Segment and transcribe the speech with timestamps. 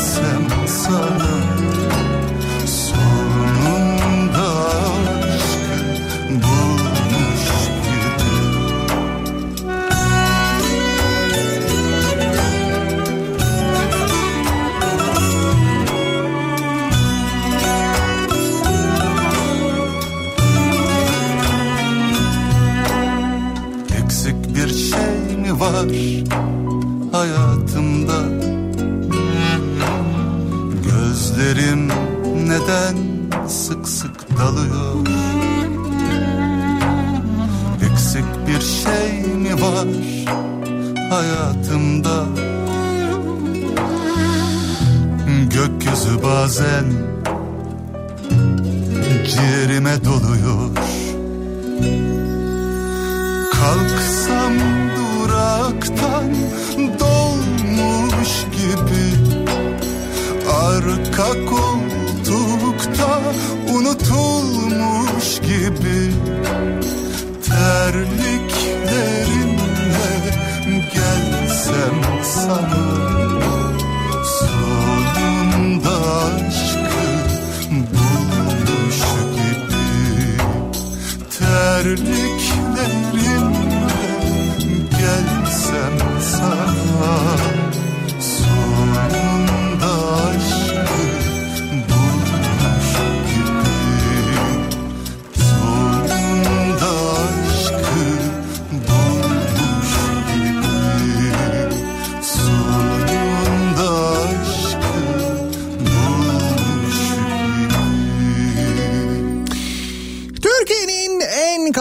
[0.00, 1.59] gelsem sana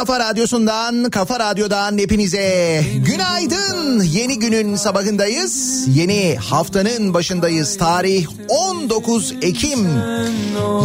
[0.09, 4.03] kafa radyosundan, kafa radyodan hepinize günaydın.
[4.03, 5.85] Yeni günün sabahındayız.
[5.87, 7.77] Yeni haftanın başındayız.
[7.77, 9.87] Tarih 19 Ekim.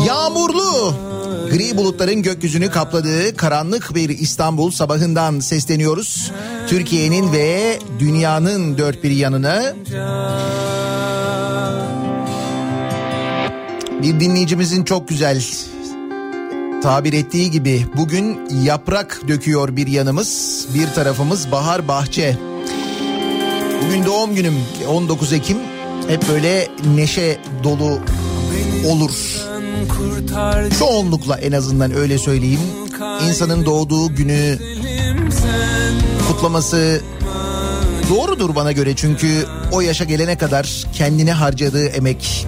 [0.06, 0.94] Yağmurlu,
[1.50, 6.32] gri bulutların gökyüzünü kapladığı karanlık bir İstanbul sabahından sesleniyoruz.
[6.69, 9.75] Türkiye'nin ve dünyanın dört bir yanına.
[14.02, 15.40] Bir dinleyicimizin çok güzel
[16.84, 22.38] tabir ettiği gibi bugün yaprak döküyor bir yanımız, bir tarafımız bahar bahçe.
[23.84, 24.54] Bugün doğum günüm
[24.88, 25.58] 19 Ekim.
[26.08, 27.98] Hep böyle neşe dolu
[28.86, 29.10] olur.
[30.78, 32.60] Çoğunlukla en azından öyle söyleyeyim.
[33.28, 34.58] İnsanın doğduğu günü
[36.28, 37.00] kutlaması
[38.10, 42.46] doğrudur bana göre çünkü o yaşa gelene kadar kendine harcadığı emek,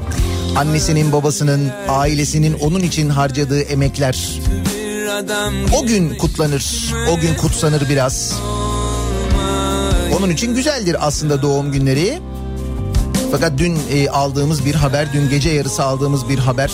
[0.56, 4.40] annesinin babasının ailesinin onun için harcadığı emekler.
[5.76, 8.32] O gün kutlanır o gün kutsanır biraz.
[10.18, 12.18] Onun için güzeldir aslında doğum günleri.
[13.30, 16.72] Fakat dün e, aldığımız bir haber dün gece yarısı aldığımız bir haber.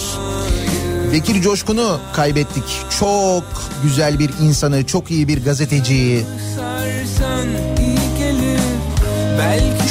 [1.13, 2.65] Bekir Coşkun'u kaybettik.
[3.01, 3.45] Çok
[3.83, 6.25] güzel bir insanı çok iyi bir gazeteciyi.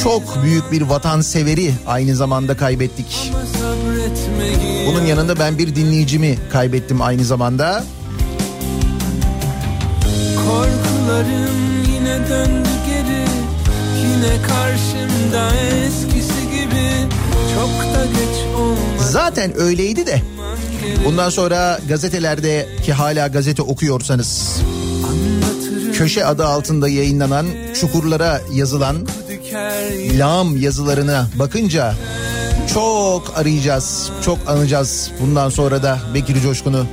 [0.04, 3.32] Çok büyük bir vatanseveri aynı zamanda kaybettik.
[4.88, 7.84] Bunun yanında ben bir dinleyicimi kaybettim aynı zamanda.
[10.36, 13.26] Korkularım yine döndü geri.
[14.00, 17.08] Yine karşımda eskisi gibi.
[17.56, 20.22] Çok da geç olmadan Zaten öyleydi de.
[21.06, 24.62] Bundan sonra gazetelerde ki hala gazete okuyorsanız
[25.94, 27.46] köşe adı altında yayınlanan
[27.82, 29.08] çukurlara yazılan
[30.20, 31.94] lağım yazılarına bakınca
[32.74, 36.86] çok arayacağız, çok anacağız bundan sonra da Bekir Coşkun'u.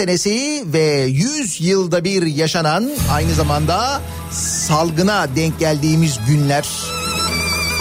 [0.00, 4.00] Senesi ve 100 yılda bir yaşanan aynı zamanda
[4.30, 6.68] salgına denk geldiğimiz günler.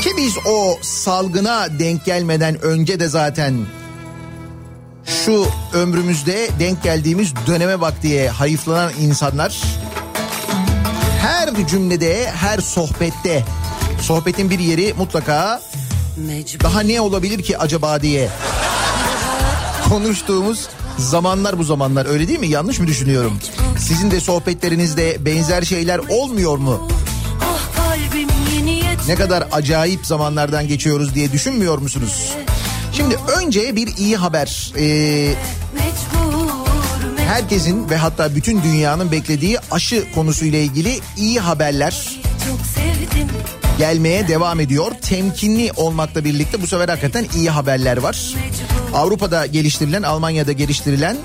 [0.02, 3.66] Ki biz o salgına denk gelmeden önce de zaten
[5.06, 9.62] şu ömrümüzde denk geldiğimiz döneme bak diye hayıflanan insanlar
[11.22, 13.44] her cümlede, her sohbette
[14.02, 15.62] sohbetin bir yeri mutlaka
[16.64, 18.30] daha ne olabilir ki acaba diye
[19.90, 20.70] konuştuğumuz
[21.00, 22.48] zamanlar bu zamanlar öyle değil mi?
[22.48, 23.40] Yanlış mı düşünüyorum?
[23.78, 26.88] Sizin de sohbetlerinizde benzer şeyler olmuyor mu?
[27.42, 27.80] Ah.
[29.08, 32.34] Ne kadar acayip zamanlardan geçiyoruz diye düşünmüyor musunuz?
[32.94, 34.74] Şimdi önce bir iyi haber.
[34.78, 35.34] Ee,
[37.18, 42.20] herkesin ve hatta bütün dünyanın beklediği aşı konusuyla ilgili iyi haberler
[43.78, 44.92] gelmeye devam ediyor.
[45.02, 48.34] Temkinli olmakla birlikte bu sefer hakikaten iyi haberler var.
[48.94, 51.18] Avrupa'da geliştirilen, Almanya'da geliştirilen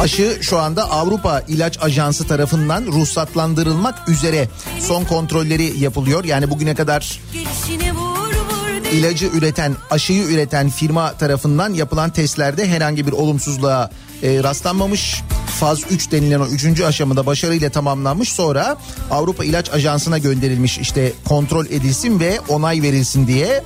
[0.00, 4.48] aşı şu anda Avrupa İlaç Ajansı tarafından ruhsatlandırılmak üzere.
[4.80, 6.24] Son kontrolleri yapılıyor.
[6.24, 7.20] Yani bugüne kadar
[8.92, 13.90] ilacı üreten, aşıyı üreten firma tarafından yapılan testlerde herhangi bir olumsuzluğa
[14.22, 15.22] e, rastlanmamış.
[15.60, 16.80] Faz 3 denilen o 3.
[16.80, 18.32] aşamada başarıyla tamamlanmış.
[18.32, 18.76] Sonra
[19.10, 23.64] Avrupa İlaç Ajansı'na gönderilmiş işte kontrol edilsin ve onay verilsin diye.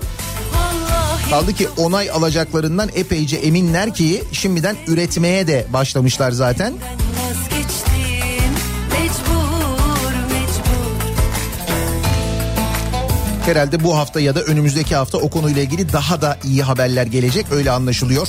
[1.31, 6.75] Kaldı ki onay alacaklarından epeyce eminler ki şimdiden üretmeye de başlamışlar zaten.
[13.45, 17.47] Herhalde bu hafta ya da önümüzdeki hafta o konuyla ilgili daha da iyi haberler gelecek
[17.53, 18.29] öyle anlaşılıyor.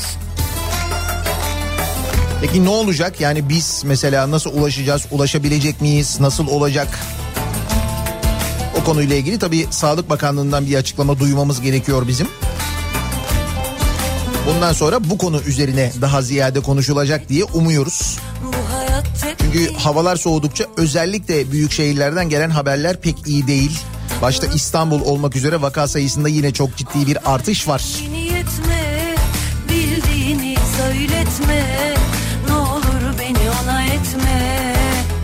[2.42, 3.22] Peki ne olacak?
[3.22, 5.06] Yani biz mesela nasıl ulaşacağız?
[5.12, 6.18] Ulaşabilecek miyiz?
[6.20, 7.00] Nasıl olacak?
[8.82, 12.28] O konuyla ilgili tabii Sağlık Bakanlığı'ndan bir açıklama duymamız gerekiyor bizim.
[14.50, 18.18] Bundan sonra bu konu üzerine daha ziyade konuşulacak diye umuyoruz.
[19.42, 23.80] Çünkü havalar soğudukça özellikle büyük şehirlerden gelen haberler pek iyi değil.
[24.22, 27.84] Başta İstanbul olmak üzere vaka sayısında yine çok ciddi bir artış var.
[28.12, 29.16] niyetme.
[29.70, 31.96] Bildiğini söyletme.
[32.48, 34.76] Ne olur beni ona etme.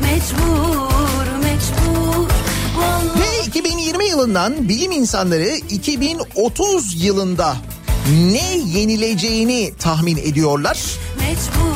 [0.01, 2.29] Mecbur, mecbur.
[2.77, 7.55] Vallahi Ve 2020 yılından bilim insanları 2030 yılında
[8.09, 10.79] ne yenileceğini tahmin ediyorlar.
[11.19, 11.75] mecbur.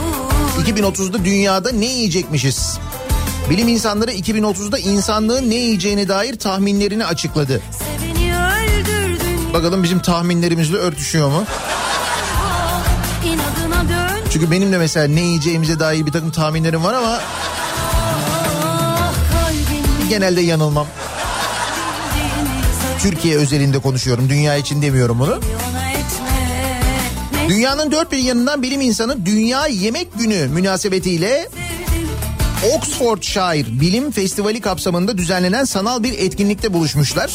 [0.65, 2.77] 2030'da dünyada ne yiyecekmişiz?
[3.50, 7.62] Bilim insanları 2030'da insanlığın ne yiyeceğine dair tahminlerini açıkladı.
[9.53, 11.43] Bakalım bizim tahminlerimizle örtüşüyor mu?
[13.89, 14.24] Dön.
[14.33, 17.19] Çünkü benim de mesela ne yiyeceğimize dair bir takım tahminlerim var ama
[18.63, 19.13] Ah
[20.09, 20.88] genelde yanılmam.
[23.00, 24.29] Türkiye özelinde konuşuyorum.
[24.29, 25.39] Dünya için demiyorum bunu.
[25.68, 25.68] Ne
[27.50, 32.10] Dünyanın dört bir yanından bilim insanı Dünya Yemek Günü münasebetiyle sevdim.
[32.75, 37.32] Oxfordshire Bilim Festivali kapsamında düzenlenen sanal bir etkinlikte buluşmuşlar.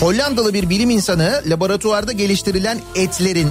[0.00, 3.50] Hollandalı bir bilim insanı laboratuvarda geliştirilen etlerin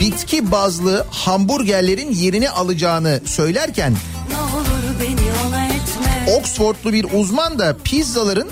[0.00, 3.94] bitki bazlı hamburgerlerin yerini alacağını söylerken.
[6.38, 8.48] Oxfordlu bir uzman da pizzaların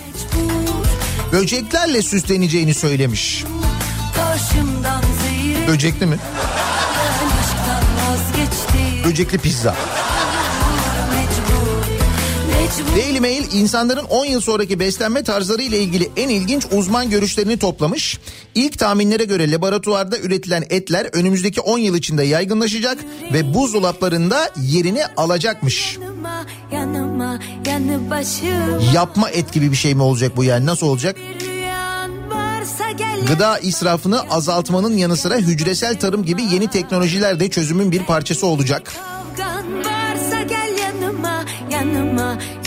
[1.32, 3.44] böceklerle süsleneceğini söylemiş.
[4.16, 4.99] Karşımdan zehir
[5.70, 6.16] Böcekli mi?
[9.04, 9.76] Böcekli pizza.
[12.96, 18.18] Daily Mail insanların 10 yıl sonraki beslenme tarzları ile ilgili en ilginç uzman görüşlerini toplamış.
[18.54, 22.98] İlk tahminlere göre laboratuvarda üretilen etler önümüzdeki 10 yıl içinde yaygınlaşacak
[23.32, 25.98] ve buzdolaplarında yerini alacakmış.
[26.02, 28.00] Yanıma, yanıma, yanı.
[28.94, 31.16] Yapma et gibi bir şey mi olacak bu yani nasıl olacak?
[31.16, 31.49] Gel.
[33.26, 38.92] Gıda israfını azaltmanın yanı sıra hücresel tarım gibi yeni teknolojiler de çözümün bir parçası olacak.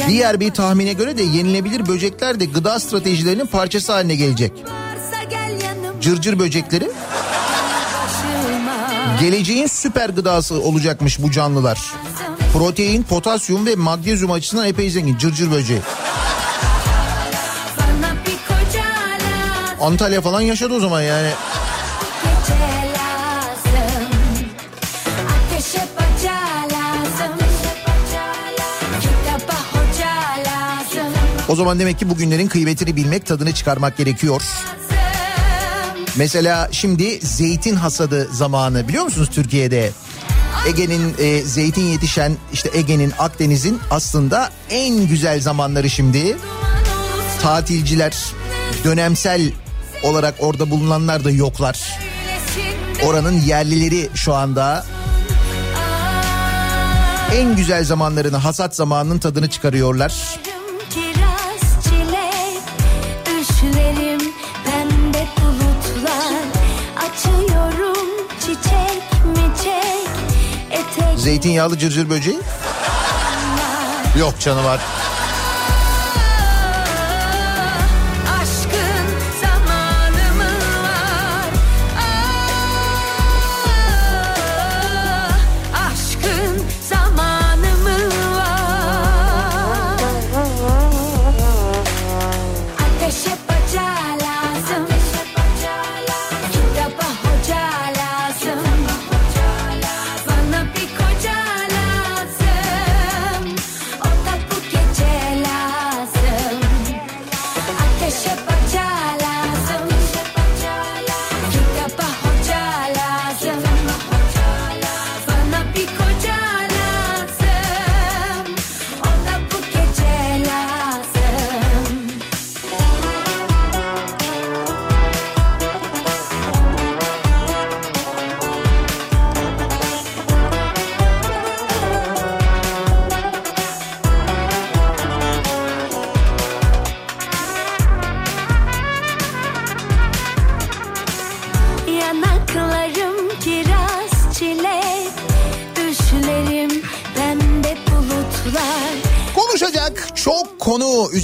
[0.08, 4.52] Diğer bir tahmine göre de yenilebilir böcekler de gıda stratejilerinin parçası haline gelecek.
[6.02, 6.86] Cırcır böcekleri
[8.04, 9.20] Başıma.
[9.22, 11.80] geleceğin süper gıdası olacakmış bu canlılar.
[12.54, 15.80] Protein, potasyum ve magnezyum açısından epey zengin cırcır böceği.
[19.84, 21.30] Antalya falan yaşadı o zaman yani.
[31.50, 34.42] O zaman demek ki bugünlerin kıymetini bilmek, tadını çıkarmak gerekiyor.
[36.16, 39.92] Mesela şimdi zeytin hasadı zamanı biliyor musunuz Türkiye'de?
[40.68, 46.38] Ege'nin e, zeytin yetişen işte Ege'nin Akdeniz'in aslında en güzel zamanları şimdi.
[47.42, 48.16] Tatilciler
[48.84, 49.52] dönemsel
[50.04, 52.00] olarak orada bulunanlar da yoklar.
[53.06, 54.86] Oranın yerlileri şu anda
[57.34, 60.40] en güzel zamanlarını hasat zamanının tadını çıkarıyorlar.
[71.18, 72.40] Zeytinyağlı cırcır böceği?
[74.20, 74.80] Yok canı var.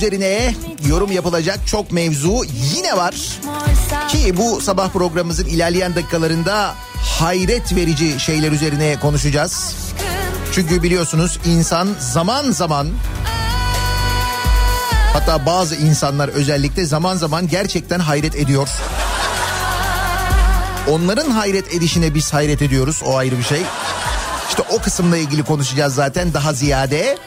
[0.10, 0.56] Üzerine
[0.88, 2.44] yorum yapılacak çok mevzu
[2.76, 3.16] yine var.
[4.08, 6.76] Ki bu sabah programımızın ilerleyen dakikalarında
[7.20, 9.76] hayret verici şeyler üzerine konuşacağız.
[10.54, 12.88] Çünkü biliyorsunuz insan zaman zaman
[15.14, 18.70] hatta bazı insanlar özellikle zaman zaman gerçekten hayret ediyor.
[20.90, 23.62] Onların hayret edişine biz hayret ediyoruz o ayrı bir şey.
[24.50, 27.18] İşte o kısımla ilgili konuşacağız zaten daha ziyade.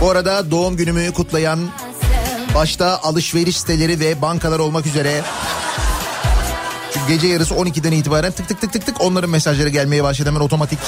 [0.00, 1.58] Bu arada doğum günümü kutlayan
[2.54, 5.22] başta alışveriş siteleri ve bankalar olmak üzere
[6.94, 10.40] çünkü gece yarısı 12'den itibaren tık tık tık tık tık onların mesajları gelmeye başladı hemen
[10.40, 10.78] otomatik.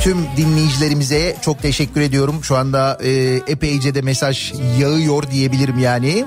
[0.00, 2.44] Tüm dinleyicilerimize çok teşekkür ediyorum.
[2.44, 3.10] Şu anda e,
[3.46, 6.26] epeyce de mesaj yağıyor diyebilirim yani.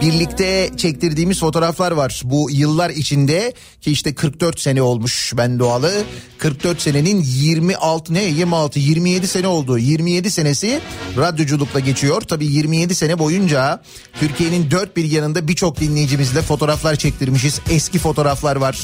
[0.00, 2.22] Birlikte çektirdiğimiz fotoğraflar var.
[2.24, 5.92] Bu yıllar içinde ki işte 44 sene olmuş ben doğalı.
[6.38, 9.78] 44 senenin 26 ne 26 27 sene oldu.
[9.78, 10.80] 27 senesi
[11.16, 12.20] radyoculukla geçiyor.
[12.20, 13.82] Tabii 27 sene boyunca
[14.20, 17.60] Türkiye'nin dört bir yanında birçok dinleyicimizle fotoğraflar çektirmişiz.
[17.70, 18.78] Eski fotoğraflar var.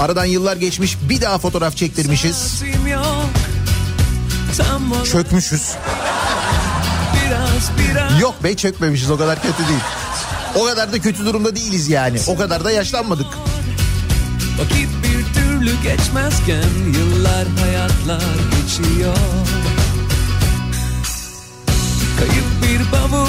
[0.00, 2.62] Aradan yıllar geçmiş bir daha fotoğraf çektirmişiz.
[5.12, 5.72] Çökmüşüz.
[7.26, 9.80] biraz biraz Yok be çökmemişiz o kadar kötü değil.
[10.56, 12.18] O kadar da kötü durumda değiliz yani.
[12.26, 13.26] O kadar da yaşlanmadık.
[14.58, 18.20] Vakit bir türlü geçmezken yıllar hayatlar
[18.50, 19.16] geçiyor
[22.18, 23.26] Kayıp bir bavul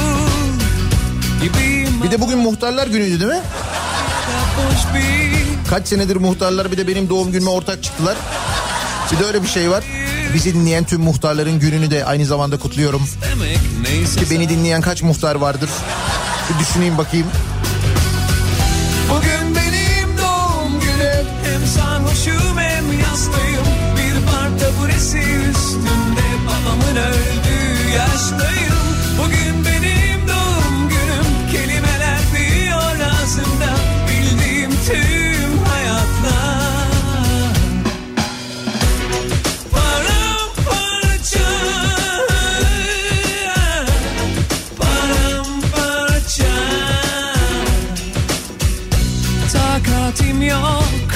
[1.42, 3.42] gibiyim Bir de bugün muhtarlar günüydü değil mi?
[5.70, 8.18] Kaç senedir muhtarlar bir de benim doğum günüme ortak çıktılar.
[9.12, 9.84] Bir de öyle bir şey var.
[10.34, 13.02] Bizi dinleyen tüm muhtarların gününü de aynı zamanda kutluyorum.
[14.16, 15.70] Ki beni dinleyen kaç muhtar vardır?
[16.50, 17.28] Bir düşüneyim bakayım.
[19.10, 21.28] Bugün benim doğum günüm.
[21.44, 23.66] Hem sarhoşum hem yastayım.
[23.98, 28.76] Bir bar taburesi üstünde Babamın öldüğü yaştayım.
[29.20, 29.65] Bugün
[50.26, 51.10] Takatim yok.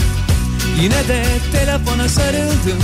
[0.82, 2.84] Yine de telefona sarıldım.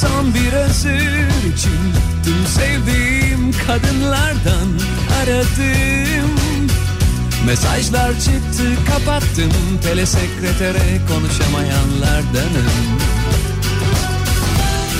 [0.00, 1.80] Son bir özür için
[2.24, 4.68] Tüm sevdiğim kadınlardan
[5.22, 6.30] aradım.
[7.46, 9.52] Mesajlar çıktı kapattım.
[9.82, 12.70] Telesekretere konuşamayanlardanım.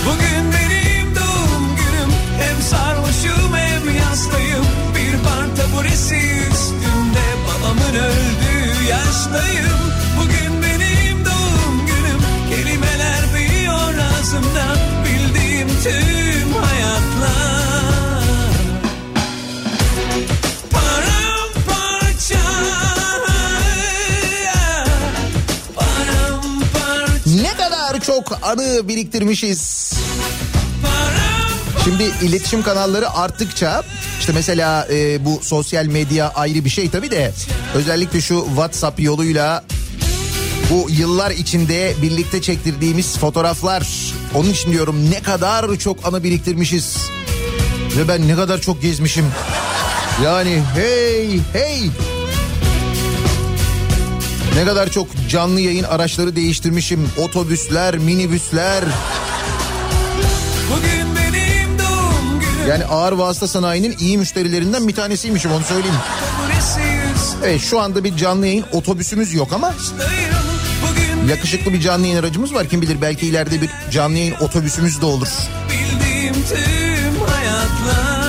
[0.07, 2.13] Bugün benim doğum günüm.
[2.41, 4.67] Hem sarhoşum hem yastayım.
[4.95, 6.15] Bir bar taburesi
[6.53, 9.90] üstünde Babamın öldüğü yaştayım
[14.31, 18.25] ağzımda Bildiğim tüm hayatlar.
[20.71, 22.41] Paramparça.
[25.75, 27.31] Paramparça.
[27.43, 29.93] Ne kadar çok anı biriktirmişiz.
[31.85, 33.83] Şimdi iletişim kanalları arttıkça
[34.21, 37.33] işte mesela e, bu sosyal medya ayrı bir şey tabii de
[37.75, 39.65] özellikle şu WhatsApp yoluyla
[40.71, 46.97] bu yıllar içinde birlikte çektirdiğimiz fotoğraflar onun için diyorum ne kadar çok anı biriktirmişiz
[47.99, 49.27] ve ben ne kadar çok gezmişim.
[50.25, 51.91] Yani hey hey
[54.57, 57.09] ne kadar çok canlı yayın araçları değiştirmişim.
[57.19, 58.85] Otobüsler, minibüsler.
[60.71, 65.97] Bugün benim doğum günüm Yani ağır vasıta sanayinin iyi müşterilerinden bir tanesiymişim onu söyleyeyim.
[67.45, 69.75] Evet şu anda bir canlı yayın otobüsümüz yok ama
[71.29, 72.69] yakışıklı bir canlı yayın aracımız var.
[72.69, 75.29] Kim bilir belki ileride bir canlı yayın otobüsümüz de olur.
[75.69, 78.20] bildiğim tüm hayatlar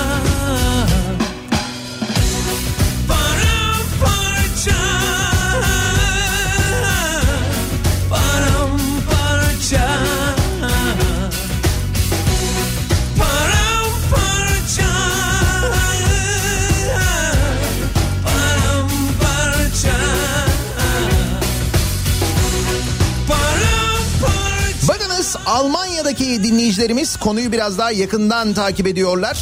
[26.02, 29.38] Almanya'daki dinleyicilerimiz konuyu biraz daha yakından takip ediyorlar.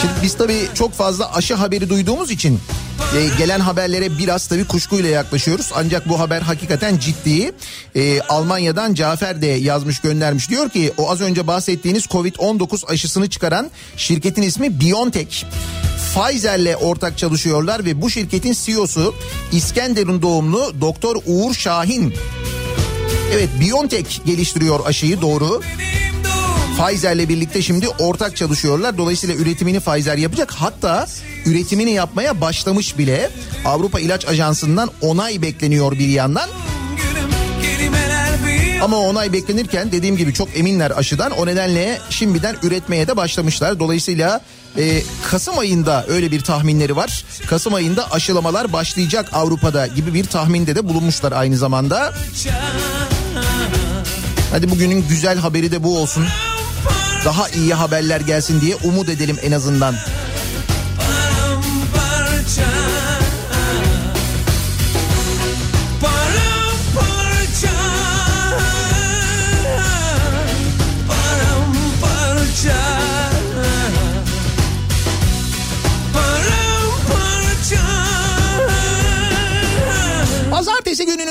[0.00, 2.60] Şimdi biz tabii çok fazla aşı haberi duyduğumuz için
[3.16, 5.70] e, gelen haberlere biraz tabii kuşkuyla yaklaşıyoruz.
[5.74, 7.52] Ancak bu haber hakikaten ciddi.
[7.96, 10.50] E, Almanya'dan Cafer de yazmış göndermiş.
[10.50, 15.44] Diyor ki o az önce bahsettiğiniz Covid-19 aşısını çıkaran şirketin ismi BioNTech.
[16.14, 19.14] Pfizer'le ortak çalışıyorlar ve bu şirketin CEO'su
[19.52, 22.14] İskenderun doğumlu Doktor Uğur Şahin.
[23.32, 25.62] Evet BioNTech geliştiriyor aşıyı doğru.
[26.78, 28.98] Pfizer'le birlikte şimdi ortak çalışıyorlar.
[28.98, 30.52] Dolayısıyla üretimini Pfizer yapacak.
[30.52, 31.06] Hatta
[31.46, 33.30] üretimini yapmaya başlamış bile.
[33.64, 36.48] Avrupa İlaç Ajansı'ndan onay bekleniyor bir yandan.
[38.82, 41.30] Ama onay beklenirken dediğim gibi çok eminler aşıdan.
[41.32, 43.80] O nedenle şimdiden üretmeye de başlamışlar.
[43.80, 44.40] Dolayısıyla
[44.78, 47.24] e, Kasım ayında öyle bir tahminleri var.
[47.46, 52.12] Kasım ayında aşılamalar başlayacak Avrupa'da gibi bir tahminde de bulunmuşlar aynı zamanda.
[54.50, 56.26] Hadi bugünün güzel haberi de bu olsun.
[57.24, 59.94] Daha iyi haberler gelsin diye umut edelim en azından.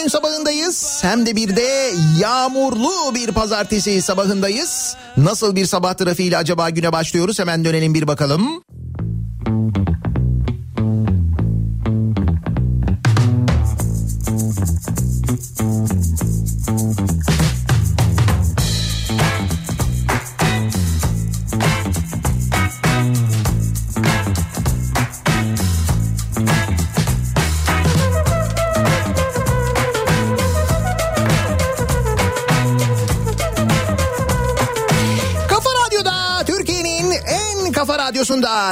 [0.09, 0.99] Sabahındayız.
[1.01, 4.95] Hem de bir de yağmurlu bir pazartesi sabahındayız.
[5.17, 7.39] Nasıl bir sabah trafiğiyle acaba güne başlıyoruz?
[7.39, 8.63] Hemen dönelim bir bakalım.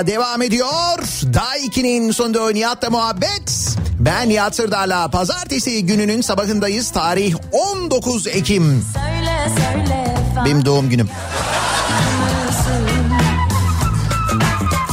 [0.05, 0.97] Devam ediyor.
[1.33, 3.75] Daha 2'nin sonunda Nihat'la muhabbet.
[3.99, 6.91] Ben Nihat Sırdar'la pazartesi gününün sabahındayız.
[6.91, 8.85] Tarih 19 Ekim.
[8.93, 11.09] Söyle söyle Benim doğum günüm.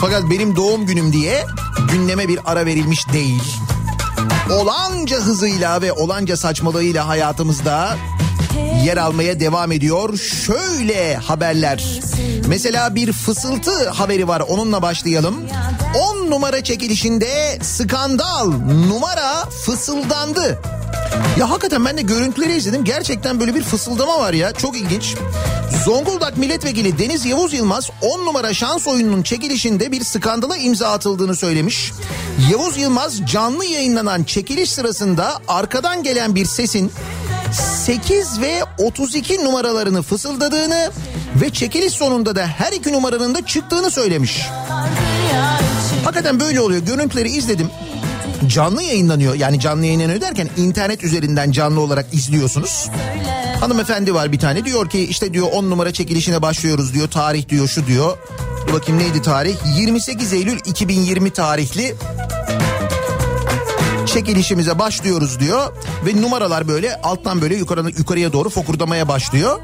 [0.01, 1.45] Fakat benim doğum günüm diye
[1.93, 3.43] gündeme bir ara verilmiş değil.
[4.51, 7.97] Olanca hızıyla ve olanca saçmalığıyla hayatımızda
[8.85, 10.19] yer almaya devam ediyor.
[10.19, 12.01] Şöyle haberler.
[12.49, 15.37] Mesela bir fısıltı haberi var onunla başlayalım.
[16.23, 18.53] 10 numara çekilişinde skandal
[18.89, 20.59] numara fısıldandı.
[21.39, 22.85] Ya hakikaten ben de görüntüleri izledim.
[22.85, 24.53] Gerçekten böyle bir fısıldama var ya.
[24.53, 25.15] Çok ilginç.
[25.85, 31.93] Zonguldak Milletvekili Deniz Yavuz Yılmaz 10 numara şans oyununun çekilişinde bir skandala imza atıldığını söylemiş.
[32.51, 36.93] Yavuz Yılmaz canlı yayınlanan çekiliş sırasında arkadan gelen bir sesin
[37.55, 40.91] 8 ve 32 numaralarını fısıldadığını
[41.43, 44.47] ve çekiliş sonunda da her iki numaranın da çıktığını söylemiş.
[46.05, 46.83] Hakikaten böyle oluyor.
[46.83, 47.71] Görüntüleri izledim.
[48.47, 49.35] Canlı yayınlanıyor.
[49.35, 52.89] Yani canlı yayınlanıyor derken internet üzerinden canlı olarak izliyorsunuz.
[53.61, 57.11] Hanımefendi var bir tane diyor ki işte diyor 10 numara çekilişine başlıyoruz diyor.
[57.11, 58.19] Tarih diyor şu diyor.
[58.73, 59.57] Bakayım neydi tarih?
[59.77, 61.95] 28 Eylül 2020 tarihli
[64.07, 65.73] çekilişimize başlıyoruz diyor
[66.07, 69.61] ve numaralar böyle alttan böyle yukarı, yukarıya doğru fokurdamaya başlıyor.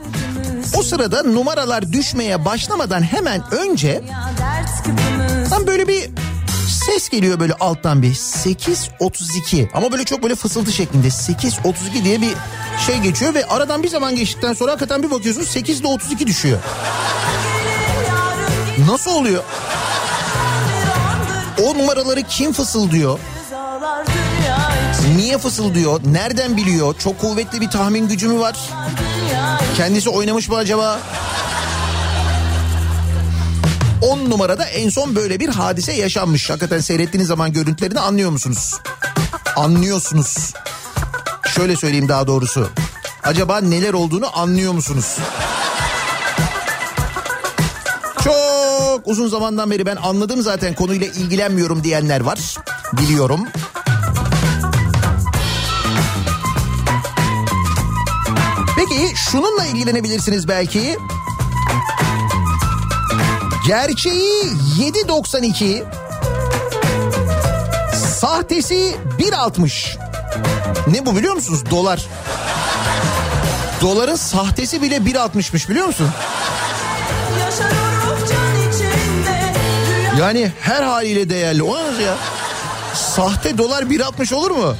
[0.78, 4.02] O sırada numaralar düşmeye başlamadan hemen önce
[5.50, 6.10] tam böyle bir
[6.68, 12.34] ses geliyor böyle alttan bir 8.32 ama böyle çok böyle fısıltı şeklinde 8.32 diye bir
[12.86, 16.58] şey geçiyor ve aradan bir zaman geçtikten sonra hakikaten bir bakıyorsunuz 8 ile 32 düşüyor.
[18.90, 19.42] Nasıl oluyor?
[21.62, 23.18] O numaraları kim fısıldıyor?
[25.16, 26.00] Niye fısıldıyor?
[26.04, 26.94] Nereden biliyor?
[26.98, 28.56] Çok kuvvetli bir tahmin gücü mü var?
[29.76, 31.00] Kendisi oynamış mı acaba?
[34.02, 36.50] 10 numarada en son böyle bir hadise yaşanmış.
[36.50, 38.74] Hakikaten seyrettiğiniz zaman görüntülerini anlıyor musunuz?
[39.56, 40.52] Anlıyorsunuz.
[41.54, 42.68] Şöyle söyleyeyim daha doğrusu.
[43.22, 45.16] Acaba neler olduğunu anlıyor musunuz?
[48.24, 52.38] Çok uzun zamandan beri ben anladım zaten konuyla ilgilenmiyorum diyenler var.
[52.92, 53.40] Biliyorum.
[58.90, 60.96] Peki şununla ilgilenebilirsiniz belki.
[63.66, 64.44] Gerçeği
[64.78, 65.84] 7.92
[68.20, 69.98] Sahtesi 1.60
[70.86, 71.70] Ne bu biliyor musunuz?
[71.70, 72.06] Dolar.
[73.80, 76.10] Doların sahtesi bile 1.60'mış biliyor musun?
[80.20, 81.62] Yani her haliyle değerli.
[81.62, 82.16] O ya?
[82.94, 84.76] Sahte dolar 1.60 olur mu?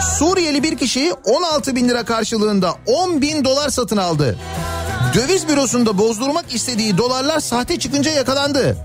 [0.00, 4.38] Suriyeli bir kişi 16 bin lira karşılığında 10 bin dolar satın aldı.
[5.14, 8.76] Döviz bürosunda bozdurmak istediği dolarlar sahte çıkınca yakalandı.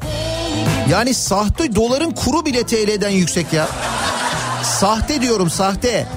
[0.89, 3.67] Yani sahte doların kuru bile TL'den yüksek ya.
[4.79, 6.07] Sahte diyorum sahte.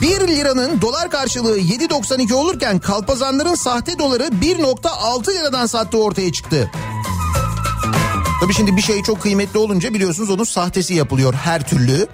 [0.00, 6.70] 1 liranın dolar karşılığı 7.92 olurken kalpazanların sahte doları 1.6 liradan sattığı ortaya çıktı.
[8.40, 12.06] Tabii şimdi bir şey çok kıymetli olunca biliyorsunuz onun sahtesi yapılıyor her türlü.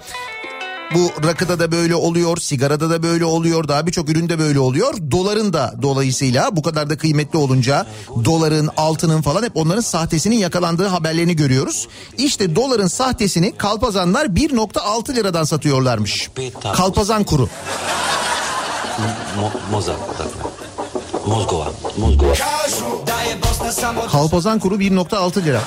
[0.95, 4.93] Bu rakıda da böyle oluyor, sigarada da böyle oluyor, daha birçok üründe böyle oluyor.
[5.11, 7.85] Doların da dolayısıyla bu kadar da kıymetli olunca
[8.25, 11.87] doların, altının falan hep onların sahtesinin yakalandığı haberlerini görüyoruz.
[12.17, 16.29] İşte doların sahtesini kalpazanlar 1.6 liradan satıyorlarmış.
[16.73, 17.49] Kalpazan kuru.
[19.35, 19.81] もモ
[21.25, 21.71] Mozgova.
[21.97, 22.33] Mozgova.
[24.11, 25.61] Kalpazan kuru 1.6 lira.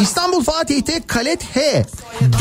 [0.00, 1.84] İstanbul Fatih'te Kalet H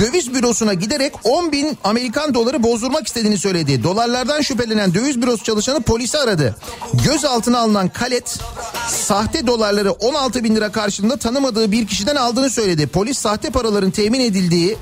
[0.01, 3.84] döviz bürosuna giderek 10 bin Amerikan doları bozdurmak istediğini söyledi.
[3.84, 6.56] Dolarlardan şüphelenen döviz bürosu çalışanı polisi aradı.
[6.93, 8.39] Gözaltına alınan Kalet
[8.88, 12.88] sahte dolarları 16 bin lira karşılığında tanımadığı bir kişiden aldığını söyledi.
[12.88, 14.77] Polis sahte paraların temin edildiği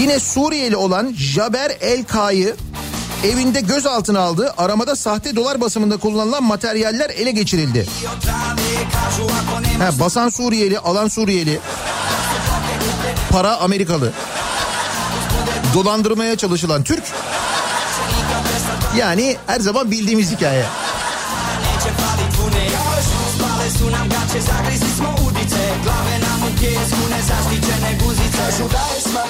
[0.00, 2.56] yine Suriyeli olan Jaber El K'yı
[3.24, 4.54] evinde gözaltına aldı.
[4.58, 7.86] Aramada sahte dolar basımında kullanılan materyaller ele geçirildi.
[9.78, 11.60] Ha, basan Suriyeli, alan Suriyeli.
[13.30, 14.12] Para Amerikalı.
[15.74, 17.04] Dolandırmaya çalışılan Türk.
[18.96, 20.64] Yani her zaman bildiğimiz hikaye.
[23.72, 24.00] Kažu da
[24.30, 24.40] je
[28.56, 28.71] smak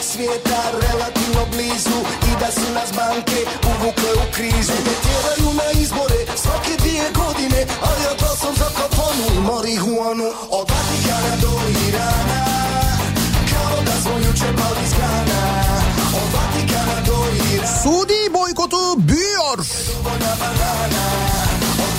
[0.03, 1.99] svijeta relativno blizu
[2.31, 3.41] I da su nas banke
[3.73, 4.77] uvukle u krizu.
[4.87, 10.29] Ne tjeraju na izbore svake dvije godine A ja glasam za kafanu i marihuanu
[10.59, 11.53] Od Vatikana do
[11.89, 12.43] Irana
[13.51, 15.43] Kao da smo juče pali s grana.
[16.21, 17.19] Od Vatikana do
[17.53, 17.83] Irana.
[17.83, 18.83] Suudi boykotu
[19.43, 19.59] geliyor.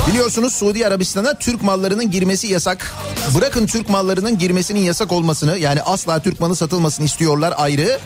[0.07, 2.93] Biliyorsunuz Suudi Arabistan'a Türk mallarının girmesi yasak.
[3.35, 7.99] Bırakın Türk mallarının girmesinin yasak olmasını yani asla Türk malı satılmasını istiyorlar ayrı.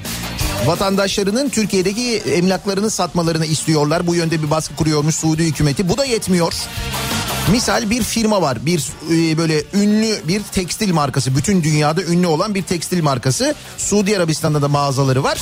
[0.65, 4.07] Vatandaşlarının Türkiye'deki emlaklarını satmalarını istiyorlar.
[4.07, 5.89] Bu yönde bir baskı kuruyormuş Suudi hükümeti.
[5.89, 6.53] Bu da yetmiyor.
[7.51, 8.65] Misal bir firma var.
[8.65, 11.35] Bir e, böyle ünlü bir tekstil markası.
[11.35, 13.55] Bütün dünyada ünlü olan bir tekstil markası.
[13.77, 15.39] Suudi Arabistan'da da mağazaları var.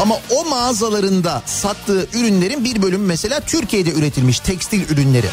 [0.00, 5.26] Ama o mağazalarında sattığı ürünlerin bir bölümü mesela Türkiye'de üretilmiş tekstil ürünleri.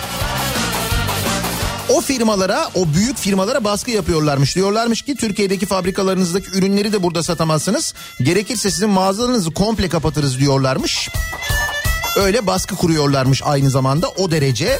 [1.90, 4.56] O firmalara, o büyük firmalara baskı yapıyorlarmış.
[4.56, 7.94] Diyorlarmış ki Türkiye'deki fabrikalarınızdaki ürünleri de burada satamazsınız.
[8.22, 11.10] Gerekirse sizin mağazalarınızı komple kapatırız diyorlarmış.
[12.16, 14.80] Öyle baskı kuruyorlarmış aynı zamanda o derece.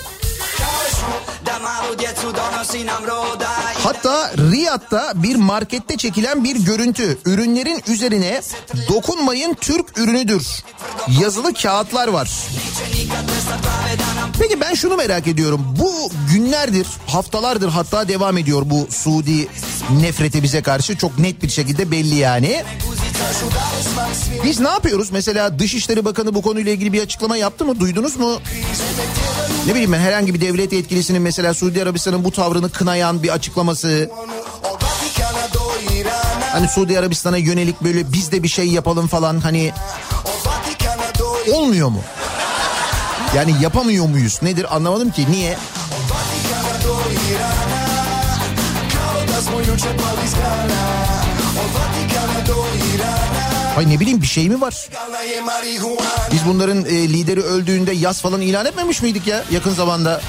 [3.84, 7.18] Hatta Riyad'da bir markette çekilen bir görüntü.
[7.26, 8.42] Ürünlerin üzerine
[8.90, 10.48] dokunmayın Türk ürünüdür.
[11.22, 12.30] Yazılı kağıtlar var.
[14.40, 15.76] Peki ben şunu merak ediyorum.
[15.80, 19.48] Bu günlerdir, haftalardır hatta devam ediyor bu Suudi
[20.02, 20.98] nefreti bize karşı.
[20.98, 22.64] Çok net bir şekilde belli yani.
[24.44, 25.10] Biz ne yapıyoruz?
[25.12, 27.80] Mesela Dışişleri Bakanı bu konuyla ilgili bir açıklama yaptı mı?
[27.80, 28.40] Duydunuz mu?
[29.68, 34.10] Ne bileyim ben herhangi bir devlet yetkilisinin mesela Suudi Arabistan'ın bu tavrını kınayan bir açıklaması.
[36.52, 39.74] Hani Suudi Arabistan'a yönelik böyle biz de bir şey yapalım falan hani
[41.54, 42.02] olmuyor mu?
[43.36, 44.40] Yani yapamıyor muyuz?
[44.42, 45.26] Nedir anlamadım ki.
[45.32, 45.58] Niye?
[53.78, 54.90] Ay ne bileyim bir şey mi var?
[56.32, 60.22] Biz bunların e, lideri öldüğünde yaz falan ilan etmemiş miydik ya yakın zamanda?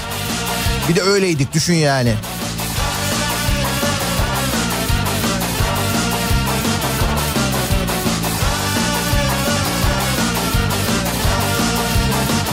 [0.91, 2.13] Bir de öyleydik düşün yani.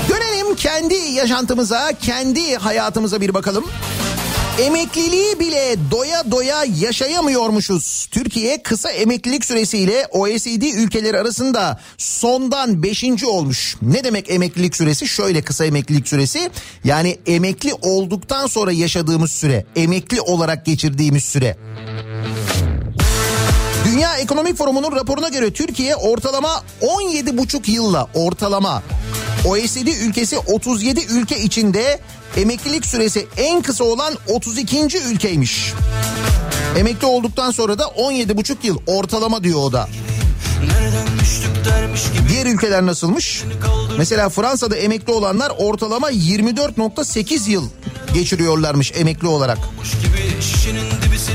[0.08, 3.64] Dönelim kendi yaşantımıza, kendi hayatımıza bir bakalım.
[4.62, 8.08] Emekliliği bile doya doya yaşayamıyormuşuz.
[8.10, 13.04] Türkiye kısa emeklilik süresiyle OECD ülkeleri arasında sondan 5.
[13.24, 13.76] olmuş.
[13.82, 15.08] Ne demek emeklilik süresi?
[15.08, 16.50] Şöyle kısa emeklilik süresi.
[16.84, 19.66] Yani emekli olduktan sonra yaşadığımız süre.
[19.76, 21.56] Emekli olarak geçirdiğimiz süre.
[23.84, 28.82] Dünya Ekonomik Forumu'nun raporuna göre Türkiye ortalama 17,5 yılla ortalama
[29.44, 32.00] OECD ülkesi 37 ülke içinde
[32.38, 34.98] emeklilik süresi en kısa olan 32.
[34.98, 35.72] ülkeymiş.
[36.78, 39.88] Emekli olduktan sonra da 17,5 yıl ortalama diyor o da.
[42.28, 43.42] Diğer ülkeler nasılmış?
[43.98, 47.68] Mesela Fransa'da emekli olanlar ortalama 24.8 yıl
[48.14, 49.58] geçiriyorlarmış emekli olarak.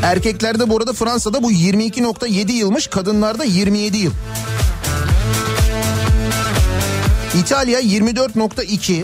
[0.04, 4.12] Erkeklerde bu arada Fransa'da bu 22.7 yılmış, kadınlarda 27 yıl.
[7.40, 9.04] İtalya 24.2,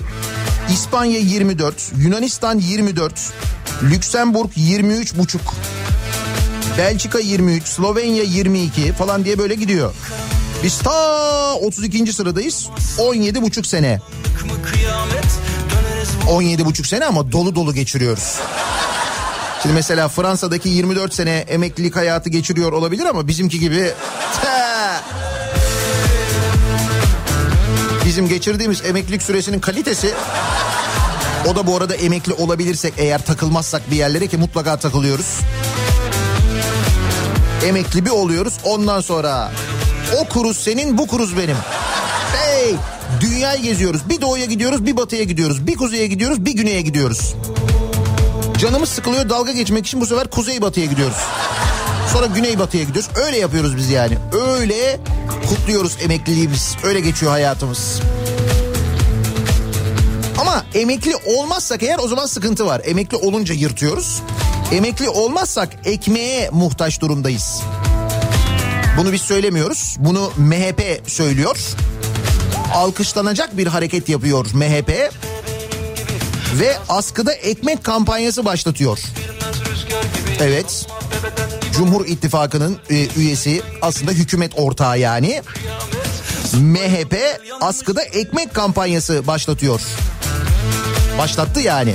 [0.73, 3.13] İspanya 24, Yunanistan 24,
[3.83, 5.39] Lüksemburg 23.5,
[6.77, 9.93] Belçika 23, Slovenya 22 falan diye böyle gidiyor.
[10.63, 12.13] Biz ta 32.
[12.13, 12.69] sıradayız.
[12.97, 13.99] 17,5 sene.
[16.27, 18.39] 17,5 sene ama dolu dolu geçiriyoruz.
[19.61, 23.91] Şimdi mesela Fransa'daki 24 sene emeklilik hayatı geçiriyor olabilir ama bizimki gibi
[28.09, 30.13] bizim geçirdiğimiz emeklilik süresinin kalitesi
[31.47, 35.39] o da bu arada emekli olabilirsek eğer takılmazsak bir yerlere ki mutlaka takılıyoruz.
[37.65, 39.51] Emekli bir oluyoruz ondan sonra
[40.17, 41.57] o kuruz senin bu kuruz benim.
[42.33, 42.75] Hey
[43.21, 47.35] dünyayı geziyoruz bir doğuya gidiyoruz bir batıya gidiyoruz bir kuzeye gidiyoruz bir güneye gidiyoruz.
[48.57, 51.17] Canımız sıkılıyor dalga geçmek için bu sefer kuzey batıya gidiyoruz.
[52.13, 53.11] Sonra güney batıya gidiyoruz.
[53.15, 54.17] Öyle yapıyoruz biz yani.
[54.33, 54.99] Öyle
[55.49, 56.75] kutluyoruz emekliliğimiz.
[56.83, 58.01] Öyle geçiyor hayatımız.
[60.37, 62.81] Ama emekli olmazsak eğer o zaman sıkıntı var.
[62.85, 64.21] Emekli olunca yırtıyoruz.
[64.71, 67.61] Emekli olmazsak ekmeğe muhtaç durumdayız.
[68.97, 69.95] Bunu biz söylemiyoruz.
[69.99, 71.57] Bunu MHP söylüyor.
[72.73, 74.89] Alkışlanacak bir hareket yapıyor MHP.
[76.59, 78.99] Ve askıda ekmek kampanyası başlatıyor.
[80.39, 80.87] Evet.
[81.79, 85.41] Cumhur İttifakı'nın e, üyesi aslında hükümet ortağı yani.
[86.53, 87.15] MHP
[87.61, 89.81] askıda ekmek kampanyası başlatıyor.
[91.17, 91.93] Başlattı yani.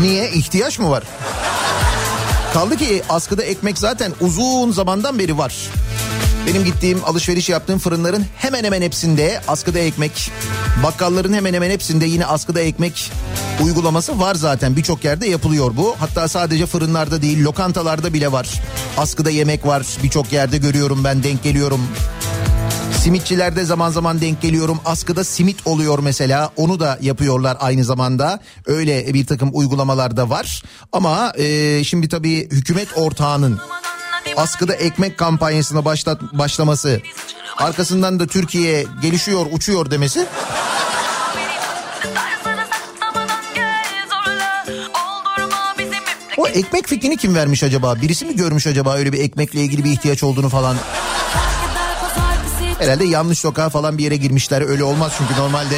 [0.00, 0.30] Niye?
[0.30, 1.02] ihtiyaç mı var?
[2.52, 5.54] Kaldı ki askıda ekmek zaten uzun zamandan beri var.
[6.46, 10.30] Benim gittiğim alışveriş yaptığım fırınların hemen hemen hepsinde askıda ekmek,
[10.82, 13.12] bakkalların hemen hemen hepsinde yine askıda ekmek
[13.64, 14.76] uygulaması var zaten.
[14.76, 15.94] Birçok yerde yapılıyor bu.
[15.98, 18.60] Hatta sadece fırınlarda değil lokantalarda bile var.
[18.98, 21.80] Askıda yemek var birçok yerde görüyorum ben denk geliyorum.
[23.02, 24.80] Simitçilerde zaman zaman denk geliyorum.
[24.84, 26.50] Askıda simit oluyor mesela.
[26.56, 28.40] Onu da yapıyorlar aynı zamanda.
[28.66, 30.62] Öyle bir takım uygulamalar da var.
[30.92, 33.60] Ama e, şimdi tabii hükümet ortağının
[34.36, 37.00] askıda ekmek kampanyasına başlat, başlaması
[37.56, 40.26] arkasından da Türkiye gelişiyor uçuyor demesi.
[46.36, 48.02] O ekmek fikrini kim vermiş acaba?
[48.02, 50.76] Birisi mi görmüş acaba öyle bir ekmekle ilgili bir ihtiyaç olduğunu falan?
[52.78, 54.62] Herhalde yanlış sokağa falan bir yere girmişler.
[54.68, 55.76] Öyle olmaz çünkü normalde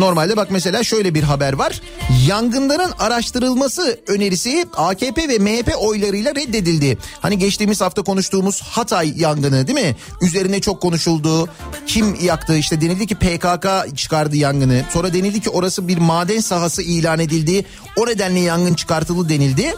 [0.00, 1.80] Normalde bak mesela şöyle bir haber var.
[2.26, 6.98] Yangınların araştırılması önerisi AKP ve MHP oylarıyla reddedildi.
[7.20, 9.96] Hani geçtiğimiz hafta konuştuğumuz Hatay yangını değil mi?
[10.22, 11.48] Üzerine çok konuşuldu.
[11.86, 14.84] Kim yaktı işte denildi ki PKK çıkardı yangını.
[14.92, 17.64] Sonra denildi ki orası bir maden sahası ilan edildi.
[17.96, 19.74] O nedenle yangın çıkartıldı denildi.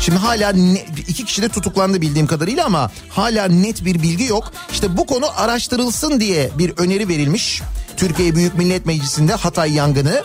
[0.00, 4.52] Şimdi hala ne, iki kişi de tutuklandı bildiğim kadarıyla ama hala net bir bilgi yok.
[4.72, 7.62] İşte bu konu araştırılsın diye bir öneri verilmiş.
[7.96, 10.22] Türkiye Büyük Millet Meclisi'nde Hatay yangını.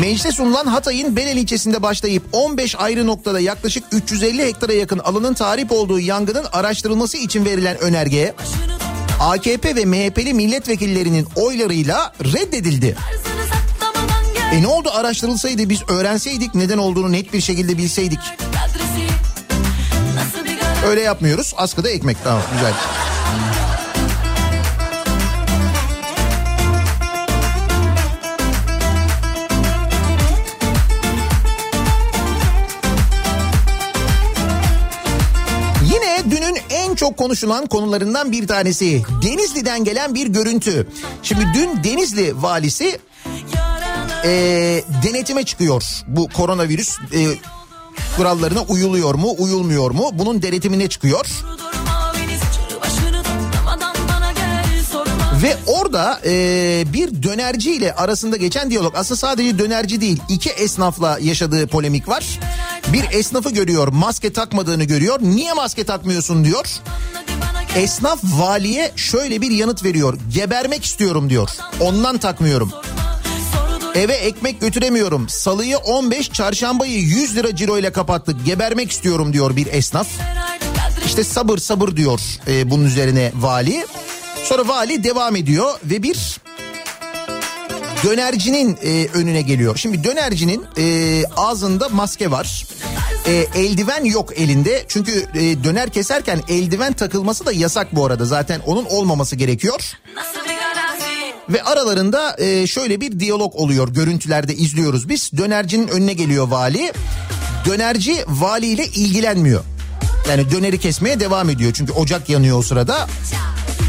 [0.00, 5.72] Meclise sunulan Hatay'ın Belel ilçesinde başlayıp 15 ayrı noktada yaklaşık 350 hektara yakın alanın tarif
[5.72, 8.34] olduğu yangının araştırılması için verilen önerge
[9.20, 12.96] AKP ve MHP'li milletvekillerinin oylarıyla reddedildi.
[14.52, 18.20] E ne oldu araştırılsaydı biz öğrenseydik neden olduğunu net bir şekilde bilseydik.
[20.86, 21.54] Öyle yapmıyoruz.
[21.56, 22.72] Askıda ekmek tamam güzel.
[37.10, 39.02] Çok konuşulan konularından bir tanesi.
[39.22, 40.88] Denizli'den gelen bir görüntü.
[41.22, 42.98] Şimdi dün Denizli valisi
[44.24, 44.30] e,
[45.04, 45.82] denetime çıkıyor.
[46.06, 47.26] Bu koronavirüs e,
[48.16, 50.10] kurallarına uyuluyor mu uyulmuyor mu?
[50.12, 51.26] Bunun denetimine çıkıyor.
[55.42, 61.18] Ve orada e, bir dönerci ile arasında geçen diyalog aslında sadece dönerci değil iki esnafla
[61.20, 62.38] yaşadığı polemik var.
[62.92, 66.66] Bir esnafı görüyor maske takmadığını görüyor niye maske takmıyorsun diyor.
[67.76, 71.50] Esnaf valiye şöyle bir yanıt veriyor gebermek istiyorum diyor
[71.80, 72.72] ondan takmıyorum.
[73.94, 75.28] Eve ekmek götüremiyorum.
[75.28, 78.46] Salıyı 15, çarşambayı 100 lira ciro ile kapattık.
[78.46, 80.06] Gebermek istiyorum diyor bir esnaf.
[81.06, 83.86] İşte sabır sabır diyor e, bunun üzerine vali.
[84.50, 86.40] Sonra vali devam ediyor ve bir
[88.04, 89.76] dönercinin e, önüne geliyor.
[89.76, 92.66] Şimdi dönercinin e, ağzında maske var.
[93.26, 94.84] E, eldiven yok elinde.
[94.88, 98.24] Çünkü e, döner keserken eldiven takılması da yasak bu arada.
[98.24, 99.80] Zaten onun olmaması gerekiyor.
[101.48, 103.88] Ve aralarında e, şöyle bir diyalog oluyor.
[103.88, 105.30] Görüntülerde izliyoruz biz.
[105.36, 106.92] Dönercinin önüne geliyor vali.
[107.66, 109.64] Dönerci valiyle ilgilenmiyor.
[110.28, 111.72] Yani döneri kesmeye devam ediyor.
[111.74, 113.08] Çünkü ocak yanıyor o sırada.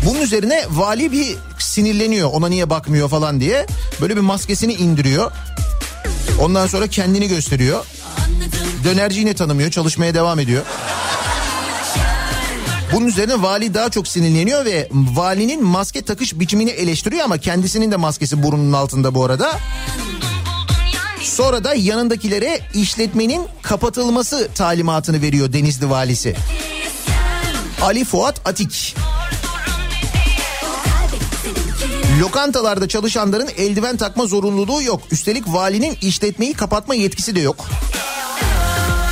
[0.06, 2.30] Bunun üzerine vali bir sinirleniyor.
[2.34, 3.66] Ona niye bakmıyor falan diye.
[4.02, 5.32] Böyle bir maskesini indiriyor.
[6.40, 7.86] Ondan sonra kendini gösteriyor.
[8.84, 9.72] Dönerci yine tanımıyor.
[9.72, 10.64] Çalışmaya devam ediyor.
[12.94, 17.96] Bunun üzerine vali daha çok sinirleniyor ve valinin maske takış biçimini eleştiriyor ama kendisinin de
[17.96, 19.60] maskesi burnunun altında bu arada.
[21.22, 26.36] Sonra da yanındakilere işletmenin kapatılması talimatını veriyor Denizli valisi.
[27.82, 28.96] Ali Fuat Atik.
[32.22, 35.02] Lokantalarda çalışanların eldiven takma zorunluluğu yok.
[35.12, 37.66] Üstelik valinin işletmeyi kapatma yetkisi de yok.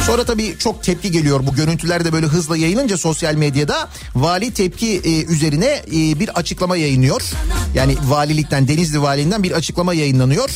[0.08, 5.02] Sonra tabii çok tepki geliyor bu görüntüler de böyle hızla yayılınca sosyal medyada vali tepki
[5.04, 7.22] e, üzerine e, bir açıklama yayınlıyor.
[7.76, 10.50] Yani valilikten Denizli valiliğinden bir açıklama yayınlanıyor.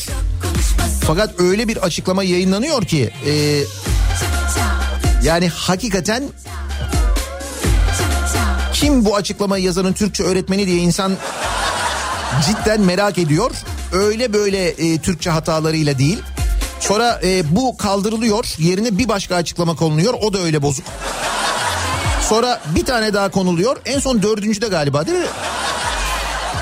[1.06, 3.62] Fakat öyle bir açıklama yayınlanıyor ki e,
[5.22, 6.22] yani hakikaten
[8.72, 11.12] kim bu açıklamayı yazanın Türkçe öğretmeni diye insan
[12.46, 13.50] cidden merak ediyor.
[13.92, 16.22] Öyle böyle e, Türkçe hatalarıyla değil.
[16.80, 18.54] Sonra e, bu kaldırılıyor.
[18.58, 20.14] Yerine bir başka açıklama konuluyor.
[20.22, 20.84] O da öyle bozuk.
[22.28, 23.76] Sonra bir tane daha konuluyor.
[23.84, 25.26] En son dördüncüde galiba değil mi?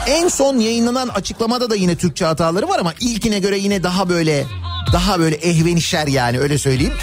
[0.07, 4.45] En son yayınlanan açıklamada da yine Türkçe hataları var ama ilkine göre yine daha böyle
[4.93, 6.95] daha böyle ehvenişer yani öyle söyleyeyim.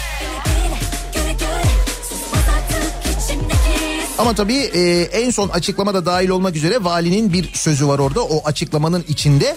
[4.20, 8.24] Ama tabii e, en son açıklamada dahil olmak üzere valinin bir sözü var orada.
[8.24, 9.56] O açıklamanın içinde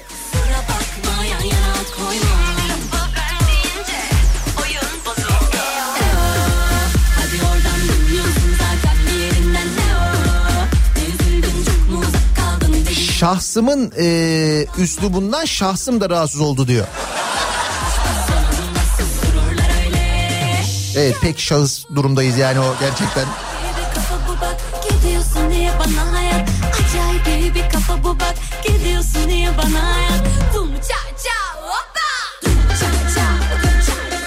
[13.19, 16.87] şahsımın e, üslubundan şahsım da rahatsız oldu diyor.
[20.95, 23.25] Evet pek şahıs durumdayız yani o gerçekten.
[28.19, 28.35] Bak
[28.67, 30.23] Gidiyorsun niye bana hayat
[30.55, 32.09] Bum ça ça hoppa
[32.45, 33.25] Dum ça ça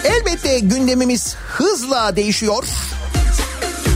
[0.09, 2.65] Elbette gündemimiz hızla değişiyor.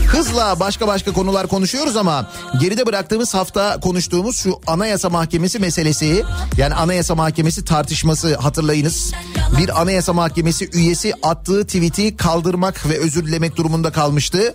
[0.07, 6.23] Hızla başka başka konular konuşuyoruz ama geride bıraktığımız hafta konuştuğumuz şu Anayasa Mahkemesi meselesi
[6.57, 9.11] yani Anayasa Mahkemesi tartışması hatırlayınız.
[9.57, 14.53] Bir Anayasa Mahkemesi üyesi attığı tweet'i kaldırmak ve özür dilemek durumunda kalmıştı.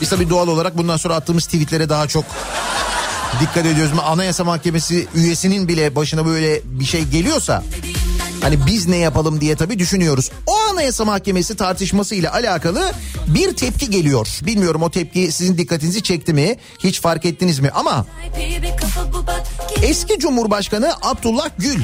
[0.00, 2.24] Biz tabii doğal olarak bundan sonra attığımız tweetlere daha çok
[3.40, 3.92] dikkat ediyoruz.
[4.04, 7.62] Anayasa Mahkemesi üyesinin bile başına böyle bir şey geliyorsa
[8.40, 10.30] Hani biz ne yapalım diye tabii düşünüyoruz.
[10.46, 12.92] O Anayasa Mahkemesi tartışması ile alakalı
[13.26, 14.28] bir tepki geliyor.
[14.42, 16.56] Bilmiyorum o tepki sizin dikkatinizi çekti mi?
[16.78, 17.70] Hiç fark ettiniz mi?
[17.74, 18.06] Ama
[19.82, 21.82] eski Cumhurbaşkanı Abdullah Gül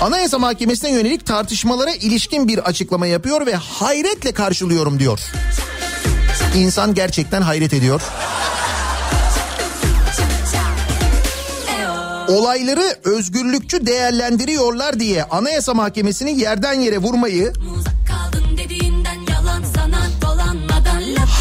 [0.00, 5.20] Anayasa Mahkemesi'ne yönelik tartışmalara ilişkin bir açıklama yapıyor ve hayretle karşılıyorum diyor.
[6.56, 8.00] İnsan gerçekten hayret ediyor.
[12.28, 17.52] Olayları özgürlükçü değerlendiriyorlar diye Anayasa Mahkemesi'ni yerden yere vurmayı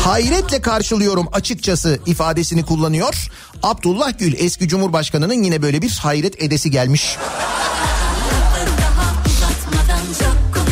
[0.04, 3.30] hayretle karşılıyorum açıkçası ifadesini kullanıyor.
[3.64, 7.18] Abdullah Gül eski Cumhurbaşkanı'nın yine böyle bir hayret edesi gelmiş.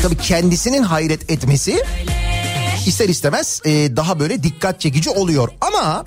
[0.01, 1.84] Tabii kendisinin hayret etmesi
[2.86, 5.49] ister istemez e, daha böyle dikkat çekici oluyor.
[5.62, 6.05] Ama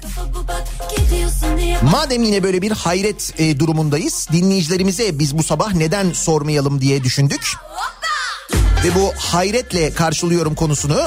[1.93, 7.53] madem yine böyle bir hayret e, durumundayız dinleyicilerimize biz bu sabah neden sormayalım diye düşündük.
[8.85, 11.01] Ve bu hayretle karşılıyorum konusunu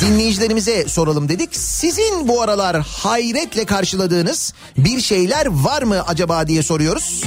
[0.00, 1.56] dinleyicilerimize soralım dedik.
[1.56, 7.22] Sizin bu aralar hayretle karşıladığınız bir şeyler var mı acaba diye soruyoruz.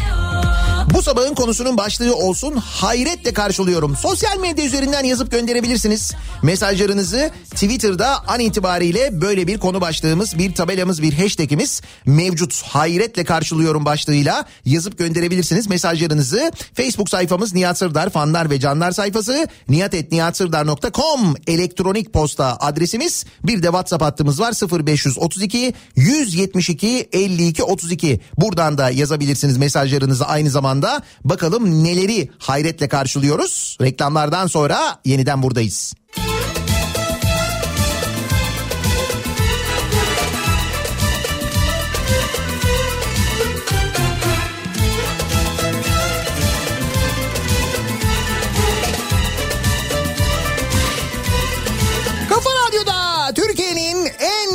[0.92, 3.96] Bu sabahın konusunun başlığı olsun hayretle karşılıyorum.
[3.96, 6.12] Sosyal medya üzerinden yazıp gönderebilirsiniz.
[6.44, 12.62] Mesajlarınızı Twitter'da an itibariyle böyle bir konu başlığımız, bir tabelamız, bir hashtagimiz mevcut.
[12.62, 16.52] Hayretle karşılıyorum başlığıyla yazıp gönderebilirsiniz mesajlarınızı.
[16.74, 23.26] Facebook sayfamız Nihat Sırdar fanlar ve canlar sayfası nihatetnihatsırdar.com elektronik posta adresimiz.
[23.44, 24.54] Bir de WhatsApp hattımız var
[24.86, 28.22] 0532 172 52 32.
[28.38, 30.83] Buradan da yazabilirsiniz mesajlarınızı aynı zamanda.
[31.24, 33.78] Bakalım neleri hayretle karşılıyoruz.
[33.82, 35.94] Reklamlardan sonra yeniden buradayız.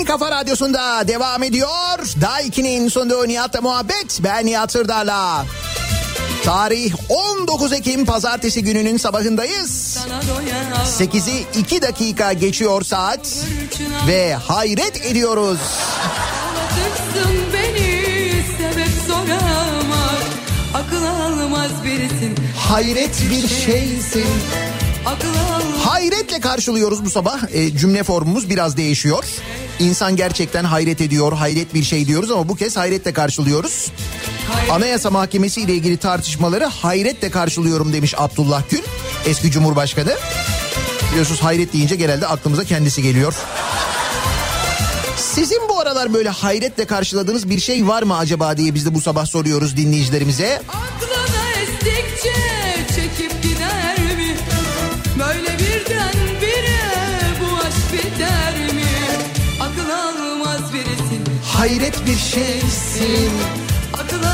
[0.08, 1.98] Kafa radyosunda devam ediyor.
[2.20, 4.20] Daiki'nin sunduğu Nihat'la muhabbet.
[4.24, 5.44] Ben Nihat Sırdar'la.
[6.44, 9.98] Tarih 19 Ekim pazartesi gününün sabahındayız.
[10.98, 13.44] 8'i 2 dakika geçiyor saat
[14.08, 15.58] ve hayret ediyoruz.
[22.56, 24.26] Hayret bir şeysin.
[25.84, 27.38] Hayretle karşılıyoruz bu sabah.
[27.52, 29.24] E, cümle formumuz biraz değişiyor.
[29.78, 33.92] İnsan gerçekten hayret ediyor, hayret bir şey diyoruz ama bu kez hayretle karşılıyoruz.
[34.70, 38.82] Anayasa Mahkemesi ile ilgili tartışmaları hayretle karşılıyorum demiş Abdullah Gül,
[39.26, 40.16] eski Cumhurbaşkanı.
[41.10, 43.34] Biliyorsunuz hayret deyince genelde aklımıza kendisi geliyor.
[45.16, 49.00] Sizin bu aralar böyle hayretle karşıladığınız bir şey var mı acaba diye biz de bu
[49.00, 50.62] sabah soruyoruz dinleyicilerimize.
[50.68, 52.34] Aklına estikçe
[52.94, 54.36] çekip gider mi
[55.18, 56.80] Böyle birden bire
[57.40, 58.84] bu aşk biter mi
[59.60, 63.32] Akıl almaz birisin Hayret bir şeysin.
[63.94, 64.27] Akıl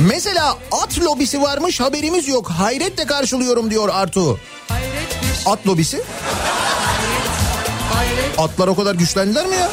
[0.00, 2.50] Mesela at lobisi varmış haberimiz yok.
[2.50, 4.40] Hayretle karşılıyorum diyor Artu.
[4.70, 6.02] Bir At lobisi?
[8.38, 9.70] Atlar o kadar güçlendiler mi ya?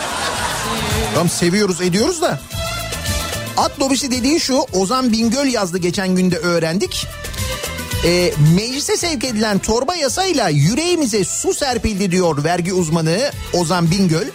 [1.15, 2.39] Tam seviyoruz ediyoruz da.
[3.57, 7.07] At lobisi dediği şu Ozan Bingöl yazdı geçen günde öğrendik.
[8.05, 14.27] E, meclise sevk edilen torba yasayla yüreğimize su serpildi diyor vergi uzmanı Ozan Bingöl.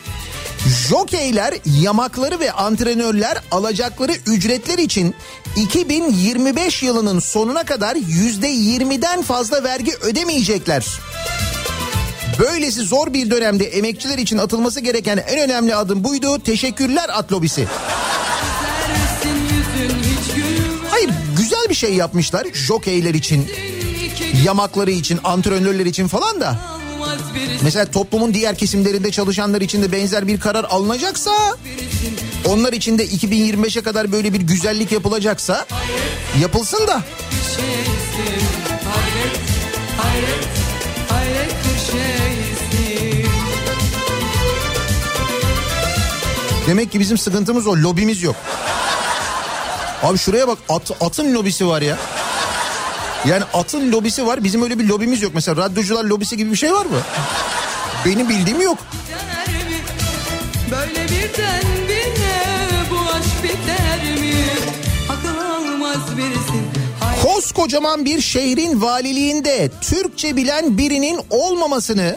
[0.69, 5.15] Jokeyler, yamakları ve antrenörler alacakları ücretler için
[5.57, 10.87] 2025 yılının sonuna kadar %20'den fazla vergi ödemeyecekler.
[12.39, 16.39] Böylesi zor bir dönemde emekçiler için atılması gereken en önemli adım buydu.
[16.39, 17.69] Teşekkürler at lobisi.
[20.91, 23.51] Hayır güzel bir şey yapmışlar jokeyler için,
[24.45, 26.59] yamakları için, antrenörler için falan da.
[27.63, 31.31] Mesela toplumun diğer kesimlerinde çalışanlar için de benzer bir karar alınacaksa
[32.45, 35.67] onlar için de 2025'e kadar böyle bir güzellik yapılacaksa
[36.41, 37.03] yapılsın da
[46.67, 48.37] Demek ki bizim sıkıntımız o lobimiz yok.
[50.03, 51.99] Abi şuraya bak at, atın lobisi var ya.
[53.29, 55.33] Yani atın lobisi var bizim öyle bir lobimiz yok.
[55.35, 56.99] Mesela radyocular lobisi gibi bir şey var mı?
[58.07, 58.79] Benim bildiğim yok.
[60.71, 62.43] Böyle birden birine
[62.91, 64.35] bu aşk biter mi?
[65.09, 66.63] Akıl almaz birisin.
[67.23, 72.17] Koskocaman bir şehrin valiliğinde Türkçe bilen birinin olmamasını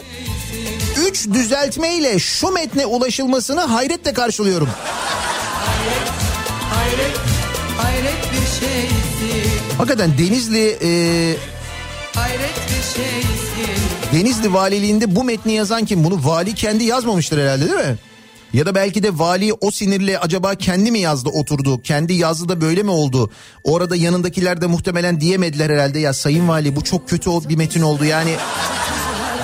[1.08, 4.68] üç düzeltmeyle şu metne ulaşılmasını hayretle karşılıyorum.
[9.78, 10.90] Hakikaten Denizli e.
[14.12, 16.04] Denizli valiliğinde bu metni yazan kim?
[16.04, 17.96] Bunu vali kendi yazmamıştır herhalde değil mi?
[18.52, 21.82] Ya da belki de vali o sinirle acaba kendi mi yazdı oturdu?
[21.82, 23.30] Kendi yazdı da böyle mi oldu?
[23.64, 25.98] Orada yanındakiler de muhtemelen diyemediler herhalde.
[25.98, 28.34] Ya sayın vali bu çok kötü bir metin oldu yani.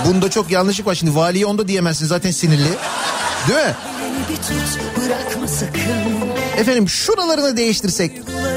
[0.07, 0.95] Bunda çok yanlışlık var.
[0.95, 2.69] Şimdi valiye onda diyemezsin zaten sinirli.
[3.49, 3.75] Değil mi?
[6.59, 8.13] Efendim şuralarını değiştirsek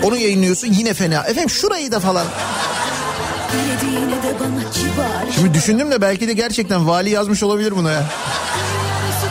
[0.05, 1.23] onu yayınlıyorsun yine fena.
[1.23, 2.25] Efendim şurayı da falan.
[5.35, 8.03] Şimdi düşündüm de belki de gerçekten vali yazmış olabilir bunu ya.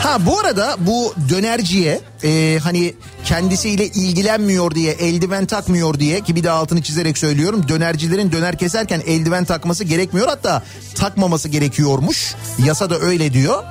[0.02, 2.94] Ha bu arada bu dönerciye e, hani
[3.24, 9.02] kendisiyle ilgilenmiyor diye eldiven takmıyor diye ki bir de altını çizerek söylüyorum dönercilerin döner keserken
[9.06, 10.62] eldiven takması gerekmiyor hatta
[10.94, 13.64] takmaması gerekiyormuş yasa da öyle diyor.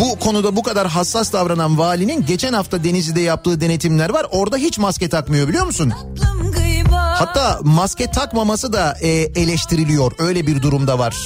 [0.00, 4.78] Bu konuda bu kadar hassas davranan valinin geçen hafta Denizli'de yaptığı denetimler var orada hiç
[4.78, 5.92] maske takmıyor biliyor musun?
[7.14, 11.16] Hatta maske takmaması da e, eleştiriliyor öyle bir durumda var.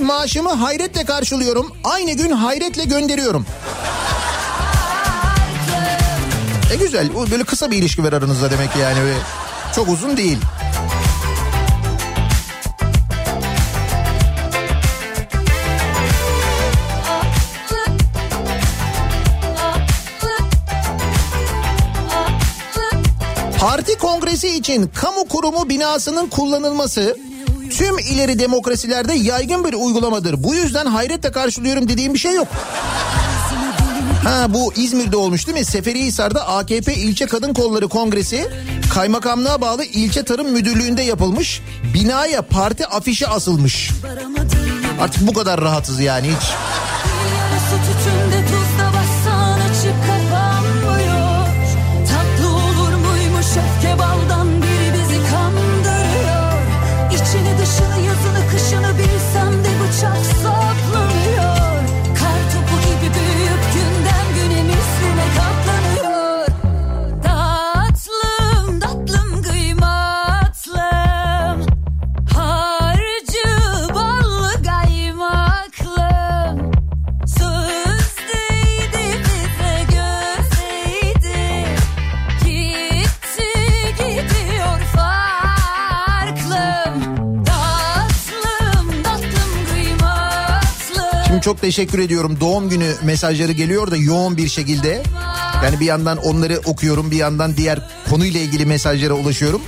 [0.00, 1.72] Maaşımı hayretle karşılıyorum.
[1.84, 3.46] Aynı gün hayretle gönderiyorum.
[6.72, 7.08] E güzel.
[7.30, 8.98] Böyle kısa bir ilişki var aranızda demek yani.
[9.74, 10.38] Çok uzun değil.
[23.60, 27.16] Parti kongresi için kamu kurumu binasının kullanılması
[27.80, 30.44] tüm ileri demokrasilerde yaygın bir uygulamadır.
[30.44, 32.48] Bu yüzden hayretle karşılıyorum dediğim bir şey yok.
[34.24, 35.64] Ha bu İzmir'de olmuş değil mi?
[35.64, 38.48] Seferihisar'da AKP İlçe Kadın Kolları Kongresi
[38.94, 41.62] kaymakamlığa bağlı ilçe tarım müdürlüğünde yapılmış.
[41.94, 43.90] Binaya parti afişi asılmış.
[45.00, 46.46] Artık bu kadar rahatız yani hiç.
[91.40, 92.40] Çok teşekkür ediyorum.
[92.40, 95.02] Doğum günü mesajları geliyor da yoğun bir şekilde.
[95.64, 99.62] Yani bir yandan onları okuyorum bir yandan diğer konuyla ilgili mesajlara ulaşıyorum.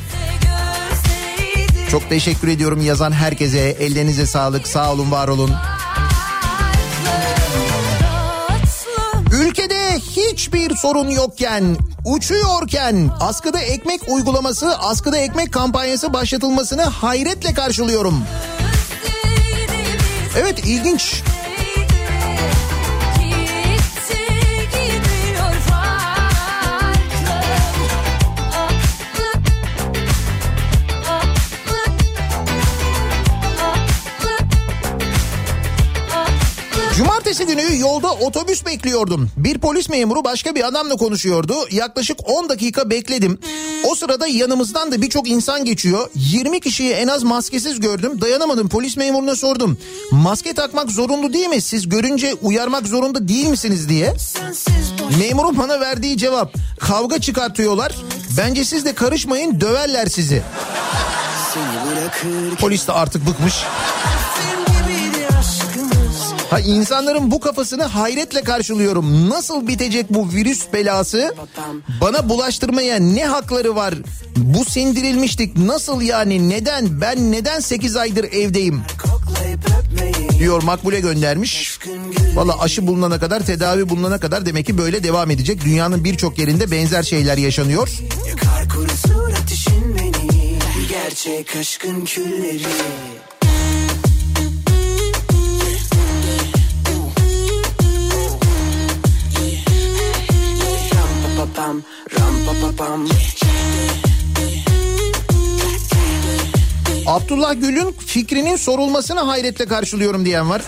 [1.90, 3.58] Çok teşekkür ediyorum yazan herkese.
[3.58, 4.68] Ellerinize sağlık.
[4.68, 5.50] Sağ olun, var olun.
[9.32, 18.24] Ülkede hiçbir sorun yokken, uçuyorken askıda ekmek uygulaması, askıda ekmek kampanyası başlatılmasını hayretle karşılıyorum.
[20.36, 21.22] Evet ilginç.
[36.96, 39.30] Cumartesi günü yolda otobüs bekliyordum.
[39.36, 41.54] Bir polis memuru başka bir adamla konuşuyordu.
[41.70, 43.38] Yaklaşık 10 dakika bekledim.
[43.90, 46.10] O sırada yanımızdan da birçok insan geçiyor.
[46.14, 48.20] 20 kişiyi en az maskesiz gördüm.
[48.20, 49.78] Dayanamadım polis memuruna sordum.
[50.10, 51.60] Maske takmak zorunlu değil mi?
[51.60, 54.14] Siz görünce uyarmak zorunda değil misiniz diye.
[55.18, 57.94] Memurun bana verdiği cevap kavga çıkartıyorlar.
[58.38, 60.42] Bence siz de karışmayın döverler sizi.
[62.60, 63.54] Polis de artık bıkmış.
[66.52, 69.30] Ha insanların bu kafasını hayretle karşılıyorum.
[69.30, 71.34] Nasıl bitecek bu virüs belası?
[72.00, 73.94] Bana bulaştırmaya ne hakları var?
[74.36, 75.56] Bu sindirilmiştik.
[75.56, 76.48] Nasıl yani?
[76.48, 77.00] Neden?
[77.00, 78.82] Ben neden 8 aydır evdeyim?
[80.38, 81.78] Diyor Makbule göndermiş.
[82.34, 85.64] Valla aşı bulunana kadar, tedavi bulunana kadar demek ki böyle devam edecek.
[85.64, 87.88] Dünyanın birçok yerinde benzer şeyler yaşanıyor.
[88.28, 92.62] Yakar kurusur ateşin beni Gerçek aşkın külleri
[101.72, 101.82] pam,
[102.18, 103.06] ram pa pa pam.
[107.06, 110.62] Abdullah Gül'ün fikrinin sorulmasını hayretle karşılıyorum diyen var.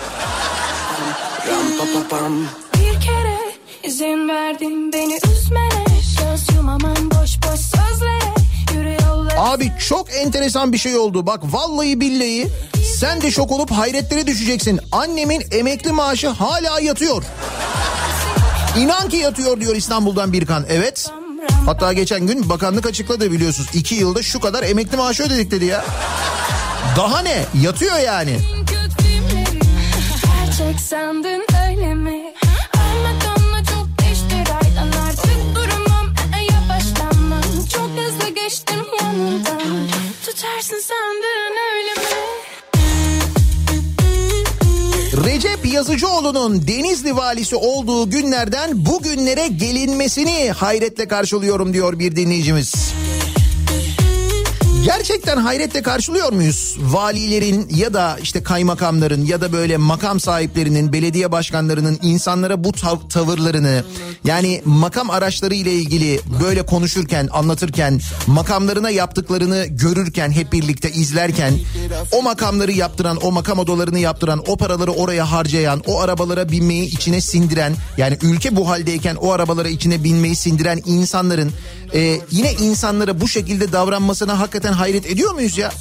[1.48, 2.32] Ram pa pa pam.
[2.74, 3.38] Bir kere
[3.82, 5.84] izin verdin beni üzmene
[6.18, 8.98] Göz yumamam boş boş sözlere
[9.38, 11.26] Abi çok enteresan bir şey oldu.
[11.26, 12.48] Bak vallahi billahi
[12.98, 14.80] sen de şok olup hayretlere düşeceksin.
[14.92, 17.24] Annemin emekli maaşı hala yatıyor.
[18.78, 20.64] İnan ki yatıyor diyor İstanbul'dan Birkan.
[20.68, 21.10] Evet.
[21.66, 23.68] Hatta geçen gün bakanlık açıkladı biliyorsunuz.
[23.74, 25.84] İki yılda şu kadar emekli maaşı ödedik dedi ya.
[26.96, 27.44] Daha ne?
[27.62, 28.38] Yatıyor yani.
[30.22, 32.34] Gerçek sandın öyle mi?
[38.26, 39.88] E, geçtim yanından
[40.26, 42.53] Tutarsın sandın öyle mi?
[45.26, 52.94] Recep Yazıcıoğlu'nun Denizli valisi olduğu günlerden bugünlere gelinmesini hayretle karşılıyorum diyor bir dinleyicimiz.
[54.84, 56.76] Gerçekten hayretle karşılıyor muyuz?
[56.80, 63.08] Valilerin ya da işte kaymakamların ya da böyle makam sahiplerinin, belediye başkanlarının insanlara bu tav-
[63.08, 63.84] tavırlarını
[64.24, 71.54] yani makam araçları ile ilgili böyle konuşurken, anlatırken, makamlarına yaptıklarını görürken, hep birlikte izlerken
[72.12, 77.20] o makamları yaptıran, o makam odalarını yaptıran, o paraları oraya harcayan, o arabalara binmeyi içine
[77.20, 81.52] sindiren yani ülke bu haldeyken o arabalara içine binmeyi sindiren insanların
[81.94, 85.72] e, yine insanlara bu şekilde davranmasına hakikaten hayret ediyor muyuz ya?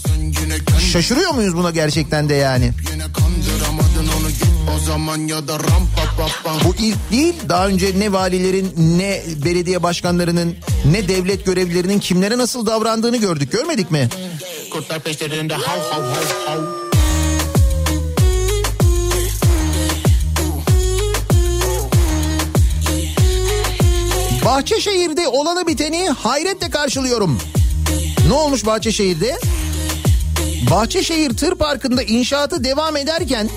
[0.91, 2.71] Şaşırıyor muyuz buna gerçekten de yani?
[6.65, 10.55] Bu ilk değil daha önce ne valilerin ne belediye başkanlarının
[10.91, 14.09] ne devlet görevlilerinin kimlere nasıl davrandığını gördük görmedik mi?
[14.71, 16.83] Kurtlar peşlerinde hav hav hav hav.
[24.45, 27.39] Bahçeşehir'de olanı biteni hayretle karşılıyorum.
[28.27, 29.39] Ne olmuş Bahçeşehir'de?
[30.71, 33.49] Bahçeşehir Tır Parkı'nda inşaatı devam ederken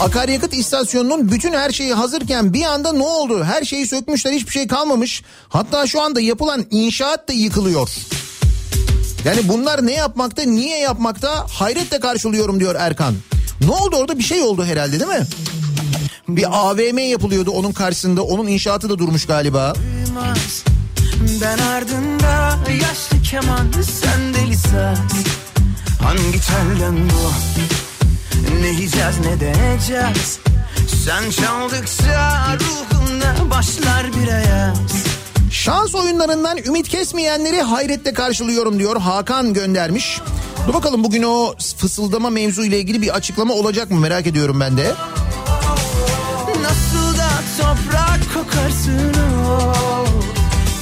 [0.00, 3.44] akaryakıt istasyonunun bütün her şeyi hazırken bir anda ne oldu?
[3.44, 5.22] Her şeyi sökmüşler hiçbir şey kalmamış.
[5.48, 7.90] Hatta şu anda yapılan inşaat da yıkılıyor.
[9.24, 13.14] Yani bunlar ne yapmakta niye yapmakta hayretle karşılıyorum diyor Erkan.
[13.60, 15.26] Ne oldu orada bir şey oldu herhalde değil mi?
[16.28, 19.74] Bir AVM yapılıyordu onun karşısında onun inşaatı da durmuş galiba.
[19.74, 20.73] duymaz
[21.40, 24.98] Ben ardında yaşlı keman sen deli saz.
[26.02, 27.32] Hangi telden bu?
[28.60, 30.38] Ne yiyeceğiz ne deneyeceğiz
[31.04, 34.78] Sen çaldıkça ruhumda başlar bir ayaz.
[35.50, 40.20] Şans oyunlarından ümit kesmeyenleri hayretle karşılıyorum diyor Hakan göndermiş.
[40.68, 44.00] Dur bakalım bugün o fısıldama mevzu ile ilgili bir açıklama olacak mı?
[44.00, 44.94] Merak ediyorum ben de.
[46.62, 49.12] Nasıl da toprak kokarsın
[49.48, 50.03] o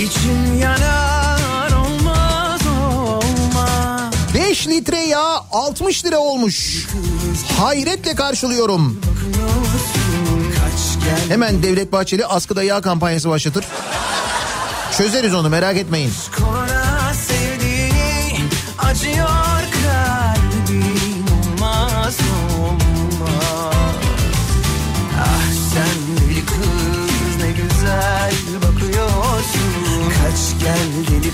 [0.02, 6.86] İçim yanar olmaz olmaz 5 litre yağ 60 lira olmuş.
[7.58, 9.00] Hayretle karşılıyorum.
[11.28, 13.64] Hemen Devlet Bahçeli askıda yağ kampanyası başlatır.
[14.96, 16.12] Çözeriz onu merak etmeyin.
[16.38, 18.40] Kona sevdiğini
[18.78, 19.41] acıyor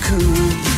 [0.01, 0.23] kız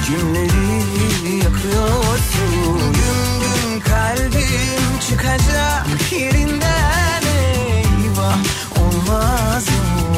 [0.05, 2.80] kimleri yakıyorsun.
[2.80, 8.38] Gün gün kalbim çıkacak yerinden eyvah
[8.82, 9.65] olmaz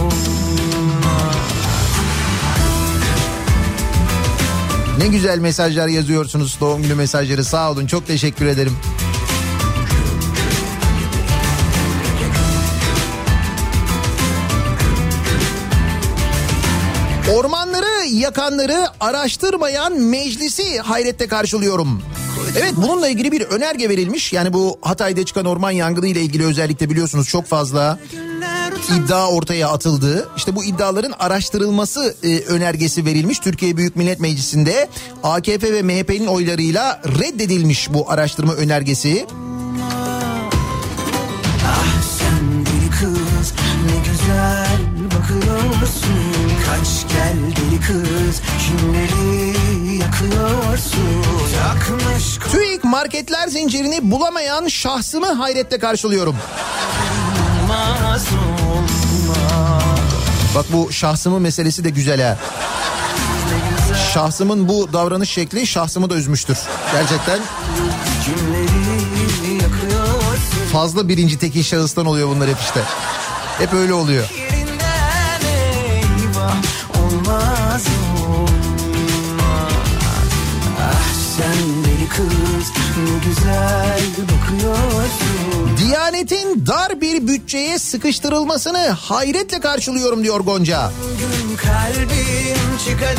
[0.01, 1.36] olmaz
[4.97, 7.43] Ne güzel mesajlar yazıyorsunuz doğum günü mesajları.
[7.43, 8.78] Sağ olun çok teşekkür ederim.
[18.24, 22.02] Yakanları araştırmayan meclisi hayretle karşılıyorum.
[22.58, 24.34] Evet bununla ilgili bir önerge verilmiş.
[24.34, 28.00] Yani bu Hatay'da çıkan orman yangını ile ilgili özellikle biliyorsunuz çok fazla
[28.98, 30.30] iddia ortaya atıldı.
[30.38, 33.40] İşte bu iddiaların araştırılması e, önergesi verilmiş.
[33.40, 34.90] Türkiye Büyük Millet Meclisi'nde
[35.24, 39.26] AKP ve MHP'nin oylarıyla reddedilmiş bu araştırma önergesi.
[47.88, 49.58] Kız kimleri
[49.98, 51.24] yakıyorsun
[51.58, 56.36] Yakmış TÜİK marketler zincirini bulamayan şahsımı hayretle karşılıyorum.
[60.56, 62.38] Bak bu şahsımı meselesi de güzel ha.
[64.14, 66.58] Şahsımın bu davranış şekli şahsımı da üzmüştür.
[66.92, 67.40] Gerçekten
[70.74, 72.82] fazla birinci tekil şahıstan oluyor bunlar hep işte.
[73.58, 74.30] Hep öyle oluyor.
[76.44, 76.83] Eyvah
[82.04, 90.91] deli kız ne güzel bakıyorsun Diyanetin dar bir bütçeye sıkıştırılmasını hayretle karşılıyorum diyor Gonca.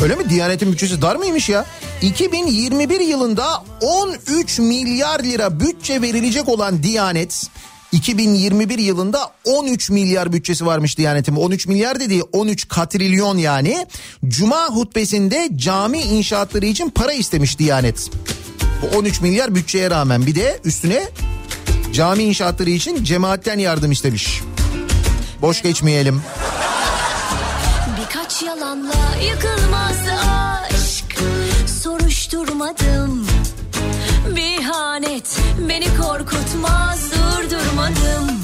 [0.01, 0.29] Öyle mi?
[0.29, 1.65] Diyanetin bütçesi dar mıymış ya?
[2.01, 7.49] 2021 yılında 13 milyar lira bütçe verilecek olan Diyanet
[7.91, 11.35] 2021 yılında 13 milyar bütçesi varmış Diyanet'in.
[11.35, 13.87] 13 milyar dediği 13 katrilyon yani.
[14.27, 18.09] Cuma hutbesinde cami inşaatları için para istemiş Diyanet.
[18.81, 21.03] Bu 13 milyar bütçeye rağmen bir de üstüne
[21.93, 24.41] cami inşaatları için cemaatten yardım istemiş.
[25.41, 26.21] Boş geçmeyelim.
[28.01, 29.97] Birkaç yalanla yıkılmaz
[30.69, 31.19] aşk
[31.83, 33.27] Soruşturmadım
[34.35, 35.37] Bir hanet
[35.69, 38.39] beni korkutmaz durdurmadım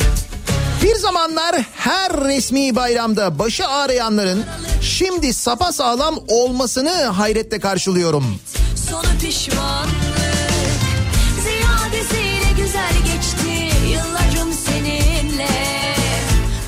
[0.84, 4.44] Bir zamanlar her resmi bayramda başı ağrıyanların
[4.82, 8.40] şimdi sapasağlam olmasını hayretle karşılıyorum.
[8.90, 10.11] Sonu pişmanlık
[11.92, 13.78] Ziyadesiyle güzel geçti.
[13.92, 15.48] Yıllarım seninle.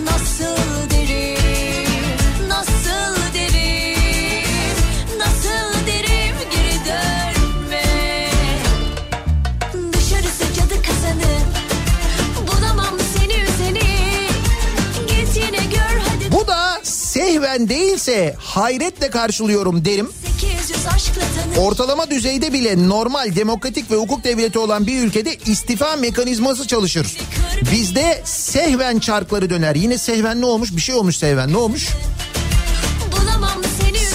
[0.03, 4.47] Nasıl derim Nasıl derim
[5.17, 7.83] Nasıl derim Geri dönme.
[9.93, 10.43] Dışarısı
[10.81, 11.33] kazanı
[12.47, 14.27] Bulamam seni üzeni
[15.07, 15.35] Git
[15.71, 16.31] gör hadi.
[16.31, 20.09] Bu da sehven değilse hayretle karşılıyorum derim.
[20.63, 25.95] 800 aşkla tanış Ortalama düzeyde bile normal demokratik ve hukuk devleti olan bir ülkede istifa
[25.95, 27.17] mekanizması çalışır.
[27.71, 29.75] Bizde sehven çarkları döner.
[29.75, 30.75] Yine sehven ne olmuş?
[30.75, 31.53] Bir şey olmuş sehven.
[31.53, 31.87] Ne olmuş?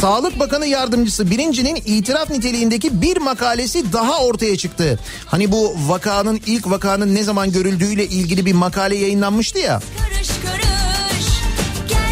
[0.00, 4.98] Sağlık Bakanı Yardımcısı birincinin itiraf niteliğindeki bir makalesi daha ortaya çıktı.
[5.26, 9.80] Hani bu vakanın ilk vakanın ne zaman görüldüğüyle ilgili bir makale yayınlanmıştı ya.
[9.98, 10.67] Karış karış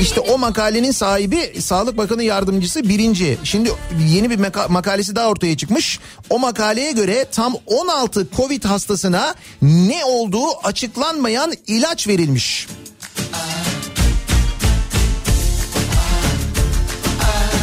[0.00, 3.38] İşte o makalenin sahibi Sağlık Bakanı Yardımcısı birinci.
[3.44, 3.72] Şimdi
[4.08, 5.98] yeni bir maka- makalesi daha ortaya çıkmış.
[6.30, 12.66] O makaleye göre tam 16 Covid hastasına ne olduğu açıklanmayan ilaç verilmiş.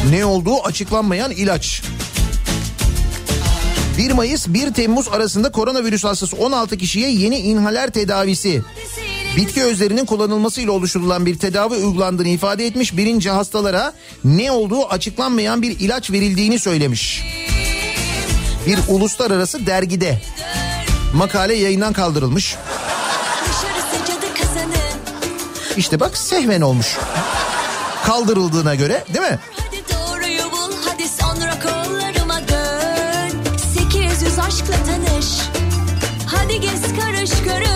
[0.10, 1.82] Ne olduğu açıklanmayan ilaç.
[3.98, 8.62] 1 Mayıs 1 Temmuz arasında koronavirüs hastası 16 kişiye yeni inhaler tedavisi
[9.38, 12.98] bitki özlerinin kullanılmasıyla oluşturulan bir tedavi uygulandığını ifade etmiş.
[12.98, 17.24] Birinci hastalara ne olduğu açıklanmayan bir ilaç verildiğini söylemiş.
[18.68, 20.22] Bir uluslararası dergide
[21.14, 22.56] makale yayından kaldırılmış.
[25.78, 26.98] İşte bak sehmen olmuş.
[28.06, 29.40] Kaldırıldığına göre değil mi?
[29.58, 33.38] Hadi doğruyu bul hadi sonra kollarıma dön
[33.92, 35.28] 800 aşkla tanış
[36.26, 37.73] Hadi gez karış karış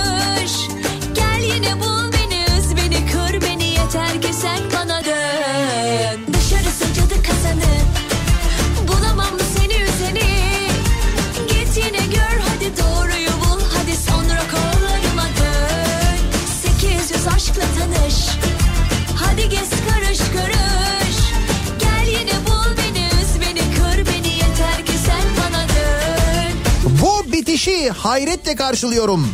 [27.88, 29.28] bitişi hayretle karşılıyorum.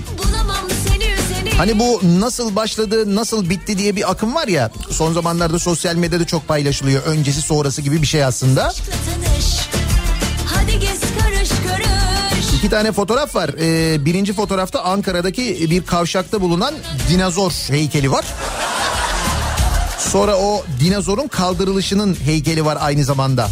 [1.58, 4.72] Hani bu nasıl başladı, nasıl bitti diye bir akım var ya.
[4.92, 7.04] Son zamanlarda sosyal medyada çok paylaşılıyor.
[7.04, 8.74] Öncesi sonrası gibi bir şey aslında.
[12.58, 13.50] İki tane fotoğraf var.
[13.60, 16.74] Ee, birinci fotoğrafta Ankara'daki bir kavşakta bulunan
[17.10, 18.26] dinozor heykeli var.
[19.98, 23.50] Sonra o dinozorun kaldırılışının heykeli var aynı zamanda.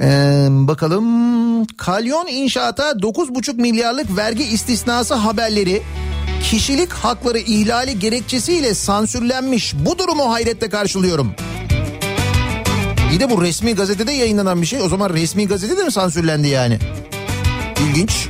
[0.00, 5.82] Ee, bakalım Kalyon İnşaat'a 9,5 milyarlık vergi istisnası haberleri
[6.42, 9.74] kişilik hakları ihlali gerekçesiyle sansürlenmiş.
[9.78, 11.34] Bu durumu hayretle karşılıyorum.
[13.10, 14.82] İyi de bu resmi gazetede yayınlanan bir şey.
[14.82, 16.78] O zaman resmi gazete de mi sansürlendi yani?
[17.88, 18.29] İlginç.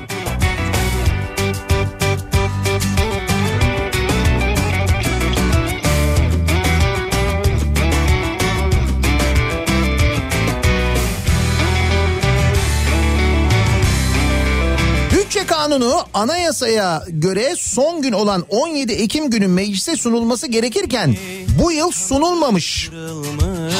[15.70, 21.16] Kanunu anayasaya göre son gün olan 17 Ekim günü meclise sunulması gerekirken
[21.62, 22.90] bu yıl sunulmamış.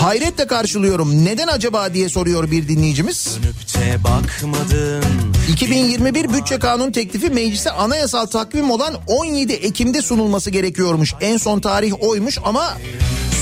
[0.01, 1.25] Hayretle karşılıyorum.
[1.25, 3.39] Neden acaba diye soruyor bir dinleyicimiz.
[3.43, 5.05] Dönüp bakmadın
[5.49, 11.15] 2021 bütçe kanun teklifi meclise anayasal takvim olan 17 Ekim'de sunulması gerekiyormuş.
[11.21, 12.75] En son tarih oymuş ama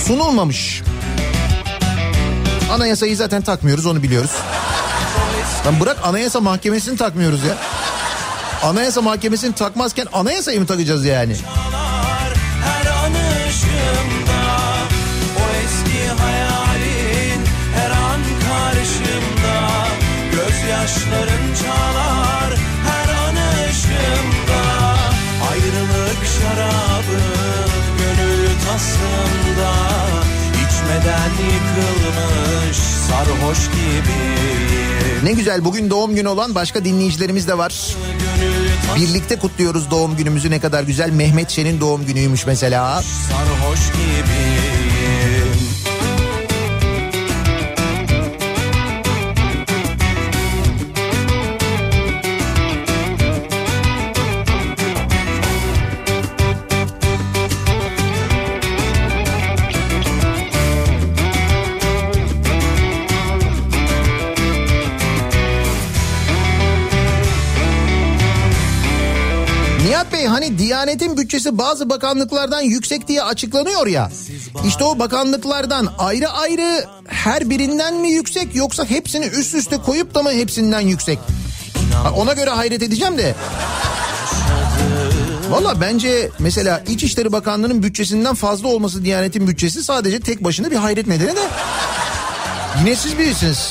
[0.07, 0.83] sunulmamış.
[2.73, 4.33] Anayasayı zaten takmıyoruz onu biliyoruz.
[5.67, 7.78] Lan bırak anayasa mahkemesini takmıyoruz ya.
[8.63, 11.37] Anayasa mahkemesini takmazken anayasayı mı takacağız yani?
[11.37, 12.09] Çalar
[21.63, 22.51] çalar
[22.89, 23.37] her an
[23.71, 24.63] ışığımda.
[25.51, 27.21] Ayrılık şarabı
[27.99, 29.73] gönül tasımda
[30.55, 37.97] İçmeden yıkılmış sarhoş gibiyim Ne güzel bugün doğum günü olan başka dinleyicilerimiz de var.
[38.97, 41.11] Birlikte kutluyoruz doğum günümüzü ne kadar güzel.
[41.11, 43.03] Mehmet Şen'in doğum günüymüş mesela.
[43.03, 44.28] sarhoş gibiyim
[70.79, 74.11] Diyanet'in bütçesi bazı bakanlıklardan yüksek diye açıklanıyor ya.
[74.67, 80.23] İşte o bakanlıklardan ayrı ayrı her birinden mi yüksek yoksa hepsini üst üste koyup da
[80.23, 81.19] mı hepsinden yüksek?
[82.17, 83.35] Ona göre hayret edeceğim de.
[85.51, 91.07] Valla bence mesela İçişleri Bakanlığı'nın bütçesinden fazla olması Diyanet'in bütçesi sadece tek başına bir hayret
[91.07, 91.49] nedeni de.
[92.81, 93.71] Yine siz bilirsiniz.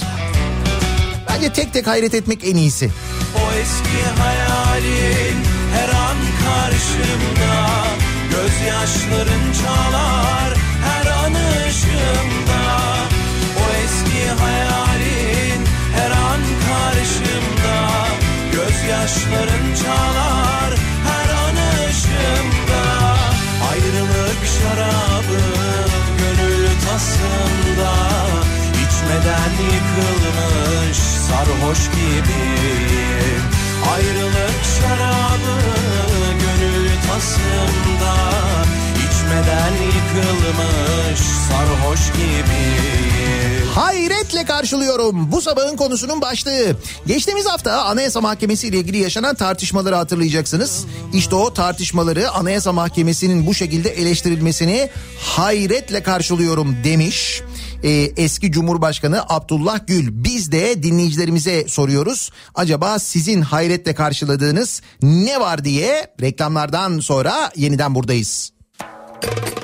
[1.29, 2.89] Bence tek tek hayret etmek en iyisi.
[3.35, 5.46] O eski hayalin
[6.57, 7.55] karşımda.
[8.31, 10.51] Gözyaşların çalar
[10.87, 12.63] her an ışığımda.
[13.61, 15.61] O eski hayalin
[15.97, 17.77] her an karşımda.
[18.51, 20.71] Gözyaşların çalar
[21.09, 21.57] her an
[21.89, 22.83] ışığımda.
[23.71, 25.41] Ayrılık şarabı
[26.19, 27.93] gönül tasımda
[28.83, 33.43] İçmeden yıkılmış sarhoş gibiyim
[33.93, 35.57] Ayrılık şarabı
[36.97, 38.15] gönül tasımda
[38.95, 45.31] İçmeden yıkılmış sarhoş gibiyim Hayretle karşılıyorum.
[45.31, 46.75] Bu sabahın konusunun başlığı.
[47.07, 50.85] Geçtiğimiz hafta Anayasa Mahkemesi ile ilgili yaşanan tartışmaları hatırlayacaksınız.
[51.13, 54.89] İşte o tartışmaları Anayasa Mahkemesi'nin bu şekilde eleştirilmesini
[55.19, 57.41] hayretle karşılıyorum demiş.
[57.83, 60.07] Ee, eski Cumhurbaşkanı Abdullah Gül.
[60.11, 62.31] Biz de dinleyicilerimize soruyoruz.
[62.55, 68.51] Acaba sizin hayretle karşıladığınız ne var diye reklamlardan sonra yeniden buradayız.
[68.79, 69.56] Kafa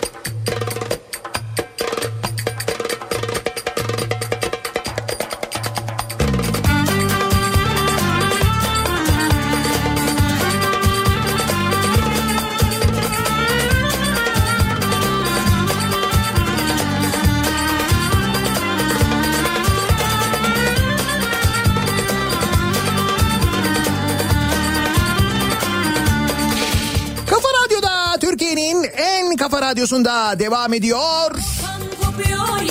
[29.83, 31.31] radyosunda devam ediyor.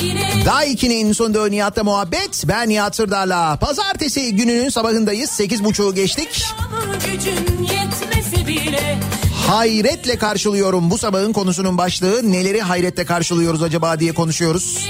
[0.03, 2.45] Yine Daiki'nin sunduğu Nihat'la muhabbet.
[2.49, 3.57] Ben Nihat Sırdar'la.
[3.57, 5.31] Pazartesi gününün sabahındayız.
[5.31, 6.45] Sekiz buçuğu geçtik.
[9.49, 10.91] Hayretle karşılıyorum.
[10.91, 14.89] Bu sabahın konusunun başlığı neleri hayretle karşılıyoruz acaba diye konuşuyoruz.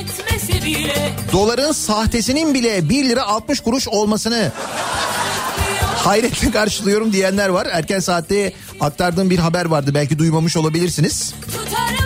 [1.32, 4.52] Doların sahtesinin bile 1 lira 60 kuruş olmasını
[6.04, 7.68] hayretle karşılıyorum diyenler var.
[7.72, 11.34] Erken saatte aktardığım bir haber vardı belki duymamış olabilirsiniz.
[11.46, 12.01] Tutarım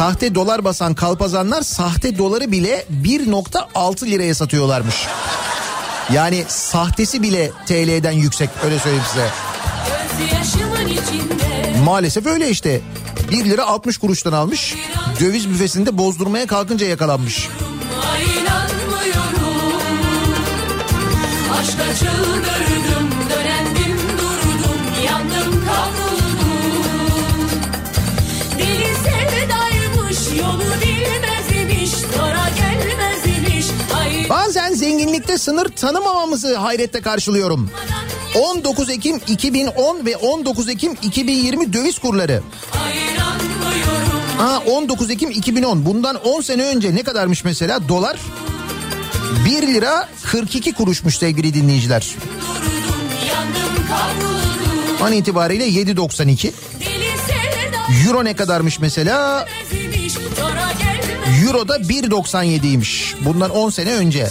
[0.00, 4.94] Sahte dolar basan kalpazanlar sahte doları bile 1.6 liraya satıyorlarmış.
[6.12, 9.30] Yani sahtesi bile TL'den yüksek öyle söyleyeyim size.
[11.84, 12.80] Maalesef öyle işte.
[13.30, 14.74] 1 lira 60 kuruştan almış.
[15.20, 17.48] Döviz büfesinde bozdurmaya kalkınca yakalanmış.
[21.60, 22.79] Aşka çıldırdım
[34.30, 37.70] Bazen zenginlikte sınır tanımamamızı hayretle karşılıyorum.
[38.34, 42.42] 19 Ekim 2010 ve 19 Ekim 2020 döviz kurları.
[44.38, 48.20] Ha 19 Ekim 2010 bundan 10 sene önce ne kadarmış mesela dolar?
[49.46, 52.14] 1 lira 42 kuruşmuş sevgili dinleyiciler.
[55.02, 56.26] An itibariyle 7.92.
[56.26, 56.52] Deli
[57.26, 59.46] sevda Euro ne kadarmış mesela?
[61.44, 63.14] Euro da 1.97'ymiş.
[63.24, 64.28] Bundan 10 sene önce.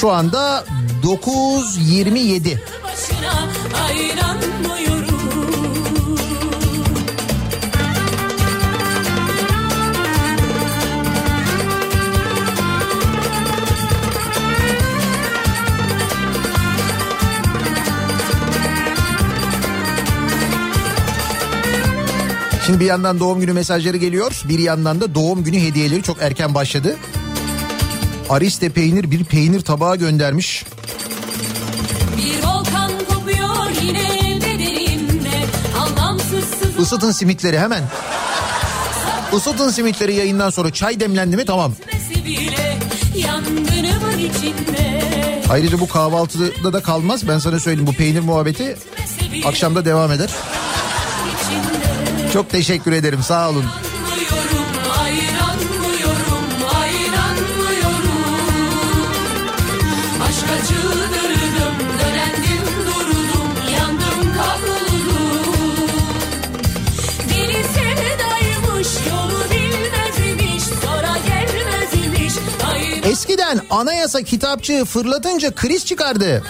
[0.00, 0.64] Şu anda
[1.02, 2.58] 9.27.
[2.84, 3.48] başına
[3.86, 5.05] ayranmıyorum
[22.66, 24.42] Şimdi bir yandan doğum günü mesajları geliyor.
[24.44, 26.96] Bir yandan da doğum günü hediyeleri çok erken başladı.
[28.30, 30.64] Ariste peynir bir peynir tabağı göndermiş.
[32.16, 35.44] Bir volkan kopuyor yine bedenimde
[36.82, 37.82] Isıtın simitleri hemen.
[39.36, 41.72] Isıtın simitleri yayından sonra çay demlendi mi tamam.
[45.50, 47.28] Ayrıca bu kahvaltıda da kalmaz.
[47.28, 48.76] Ben sana söyleyeyim bu peynir muhabbeti
[49.44, 50.30] akşamda devam eder.
[52.36, 53.64] Çok teşekkür ederim sağ olun.
[73.04, 76.42] Eskiden anayasa kitapçığı fırlatınca kriz çıkardı.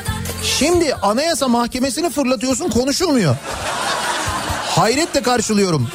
[0.43, 3.37] Şimdi anayasa mahkemesini fırlatıyorsun konuşulmuyor.
[4.77, 5.89] Hayretle karşılıyorum.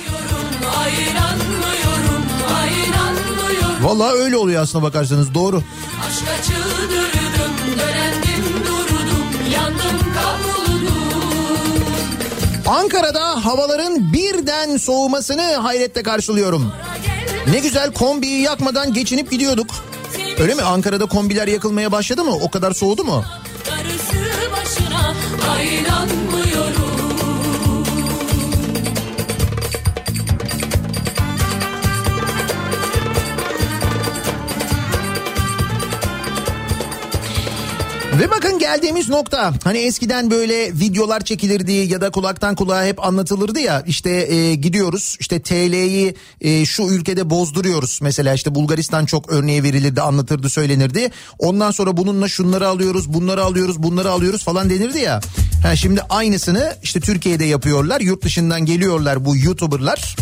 [3.81, 5.63] Vallahi öyle oluyor aslına bakarsanız doğru.
[6.07, 10.01] Aşka çıldırdım, dönendim durdum, yandım
[12.67, 16.73] Ankara'da havaların birden soğumasını hayretle karşılıyorum.
[17.51, 19.69] Ne güzel kombiyi yakmadan geçinip gidiyorduk.
[20.39, 20.61] Öyle mi?
[20.61, 22.35] Ankara'da kombiler yakılmaya başladı mı?
[22.41, 23.23] O kadar soğudu mu?
[23.67, 25.13] Darısı başına
[38.19, 39.53] Ve bakın geldiğimiz nokta.
[39.63, 43.83] Hani eskiden böyle videolar çekilirdi ya da kulaktan kulağa hep anlatılırdı ya.
[43.87, 47.99] İşte e, gidiyoruz işte TL'yi e, şu ülkede bozduruyoruz.
[48.01, 51.11] Mesela işte Bulgaristan çok örneği verilirdi anlatırdı söylenirdi.
[51.39, 55.21] Ondan sonra bununla şunları alıyoruz bunları alıyoruz bunları alıyoruz falan denirdi ya.
[55.63, 58.01] Ha, şimdi aynısını işte Türkiye'de yapıyorlar.
[58.01, 60.15] Yurt dışından geliyorlar bu YouTuber'lar.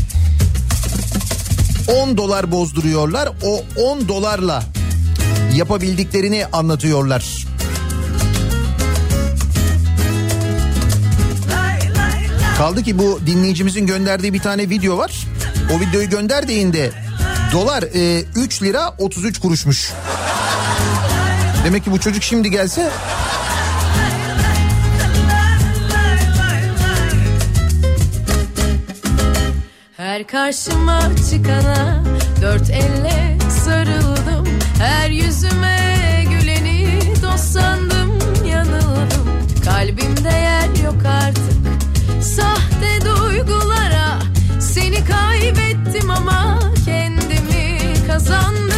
[2.04, 3.30] 10 dolar bozduruyorlar.
[3.44, 4.64] O 10 dolarla
[5.56, 7.50] yapabildiklerini anlatıyorlar.
[12.60, 15.28] Kaldı ki bu dinleyicimizin gönderdiği bir tane video var.
[15.76, 16.92] O videoyu gönderdiğinde
[17.54, 19.92] dolar e, 3 lira 33 kuruşmuş.
[21.66, 22.90] Demek ki bu çocuk şimdi gelse
[29.98, 31.02] Her karşıma
[31.32, 32.04] çıkana
[32.42, 34.48] dört elle sarıldım
[34.80, 38.20] Her yüzüme güleni dost sandım
[38.52, 39.30] yanıldım
[39.66, 41.59] Kalbimde yer yok artık
[42.22, 44.20] sahte duygulara
[44.60, 48.69] Seni kaybettim ama kendimi kazandım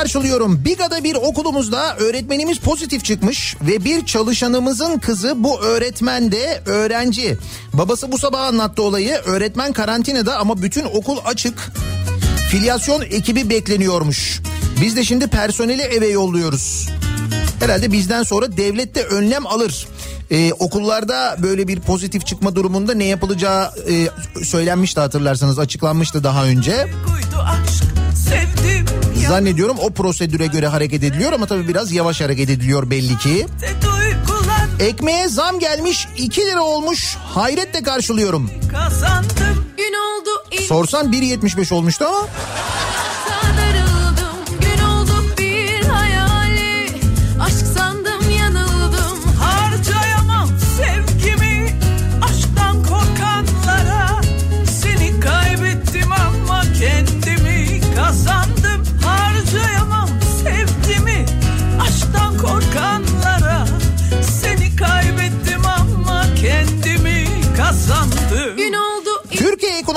[0.00, 0.64] karşılıyorum.
[0.64, 7.38] Biga'da bir okulumuzda öğretmenimiz pozitif çıkmış ve bir çalışanımızın kızı bu öğretmen de öğrenci.
[7.72, 9.14] Babası bu sabah anlattı olayı.
[9.24, 11.72] Öğretmen karantinada ama bütün okul açık.
[12.50, 14.40] Filyasyon ekibi bekleniyormuş.
[14.80, 16.88] Biz de şimdi personeli eve yolluyoruz.
[17.60, 19.86] Herhalde bizden sonra devlet de önlem alır.
[20.30, 24.08] Ee, okullarda böyle bir pozitif çıkma durumunda ne yapılacağı e,
[24.44, 26.86] söylenmişti hatırlarsanız açıklanmıştı daha önce.
[27.06, 27.84] Kuydu aşk
[28.28, 33.46] sevdim Zannediyorum o prosedüre göre hareket ediliyor ama tabii biraz yavaş hareket ediliyor belli ki.
[34.80, 38.50] Ekmeğe zam gelmiş 2 lira olmuş hayretle karşılıyorum.
[40.68, 42.28] Sorsan 1.75 olmuştu ama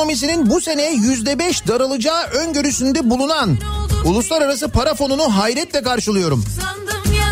[0.09, 3.57] ekonomisinin bu sene yüzde beş daralacağı öngörüsünde bulunan
[4.05, 6.45] uluslararası para fonunu hayretle karşılıyorum.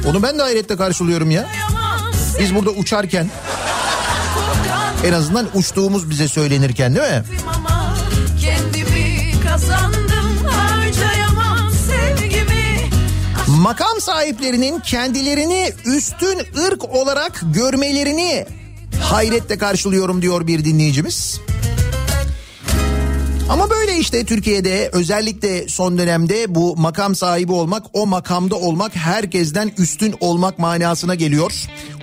[0.05, 1.47] Onu ben de hayretle karşılıyorum ya.
[2.39, 3.29] Biz burada uçarken
[5.05, 7.23] en azından uçtuğumuz bize söylenirken değil mi?
[13.47, 18.45] Makam sahiplerinin kendilerini üstün ırk olarak görmelerini
[19.01, 21.41] hayretle karşılıyorum diyor bir dinleyicimiz.
[23.49, 29.71] Ama böyle işte Türkiye'de özellikle son dönemde bu makam sahibi olmak, o makamda olmak herkesten
[29.77, 31.51] üstün olmak manasına geliyor.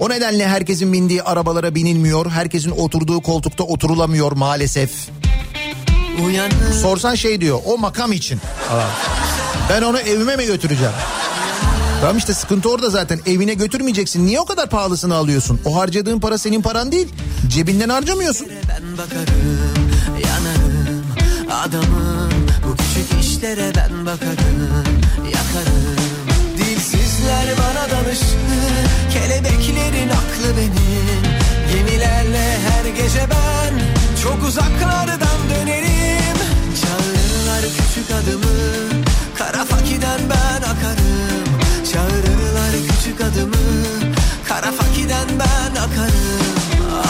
[0.00, 4.90] O nedenle herkesin bindiği arabalara binilmiyor, herkesin oturduğu koltukta oturulamıyor maalesef.
[6.26, 8.40] Uyanır Sorsan şey diyor, o makam için.
[9.70, 10.92] Ben onu evime mi götüreceğim?
[12.00, 14.26] Tamam işte sıkıntı orada zaten evine götürmeyeceksin.
[14.26, 15.60] Niye o kadar pahalısını alıyorsun?
[15.64, 17.08] O harcadığın para senin paran değil.
[17.48, 18.46] Cebinden harcamıyorsun.
[18.68, 19.83] ben bakarım
[21.62, 22.30] adamım.
[22.66, 24.84] Bu küçük işlere ben bakarım
[25.24, 25.96] yakarım.
[26.56, 28.56] Dilsizler bana danıştı
[29.12, 31.22] kelebeklerin aklı benim.
[31.72, 33.74] Gemilerle her gece ben
[34.22, 36.38] çok uzaklardan dönerim.
[36.80, 38.58] Çağırırlar küçük adımı
[39.38, 41.44] kara fakiden ben akarım.
[41.92, 43.56] Çağırırlar küçük adımı
[44.48, 46.54] kara fakiden ben akarım.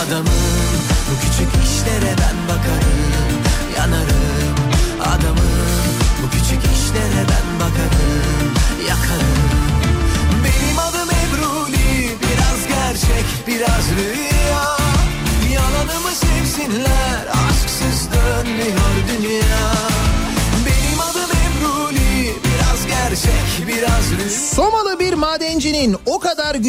[0.07, 0.27] Adamım
[1.11, 3.05] bu küçük işlere ben bakarım
[3.77, 4.24] yanarım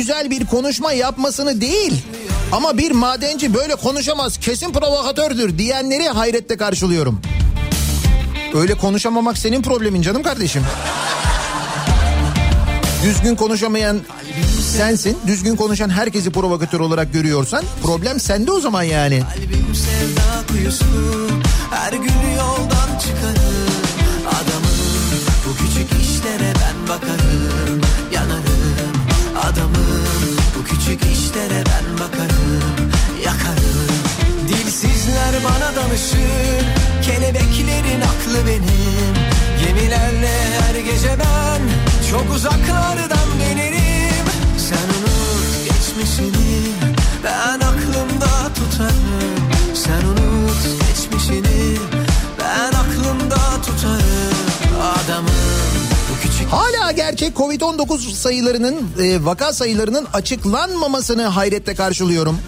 [0.05, 1.93] güzel bir konuşma yapmasını değil
[2.51, 7.21] ama bir madenci böyle konuşamaz kesin provokatördür diyenleri hayretle karşılıyorum.
[8.53, 10.63] Öyle konuşamamak senin problemin canım kardeşim.
[13.03, 13.99] Düzgün konuşamayan
[14.77, 15.17] sensin.
[15.27, 19.23] Düzgün konuşan herkesi provokatör olarak görüyorsan problem sende o zaman yani.
[19.33, 20.85] Kalbim sevda kuyusu
[21.71, 22.74] Her gün yoldan
[34.75, 36.65] Dilsizler bana danışır
[37.03, 39.15] Kelebeklerin aklı benim.
[39.65, 41.61] Gemilerle her gece ben
[42.11, 44.25] Çok uzaklardan dönerim.
[44.57, 46.61] Sen unut geçmişini
[47.23, 49.75] Ben aklımda tutarım.
[49.75, 51.77] Sen unut geçmişini
[52.39, 54.35] Ben aklımda tutarım.
[54.81, 55.31] Adamım
[56.51, 62.39] Hala gerçek Covid-19 sayılarının e, vaka sayılarının açıklanmamasını hayretle karşılıyorum.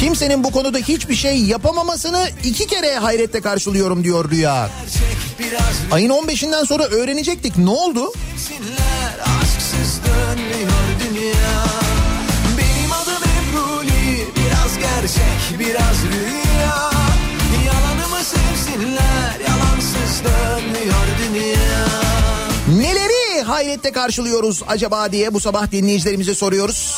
[0.00, 4.70] Kimsenin bu konuda hiçbir şey yapamamasını iki kere hayretle karşılıyorum diyor Rüya.
[5.92, 7.58] Ayın 15'inden sonra öğrenecektik.
[7.58, 8.12] Ne oldu?
[15.06, 16.90] Gerçek biraz rüya
[17.66, 21.86] Yalanımı sevsinler Yalansız dönmüyor dünya
[22.78, 26.96] Neleri hayretle karşılıyoruz acaba diye bu sabah dinleyicilerimize soruyoruz.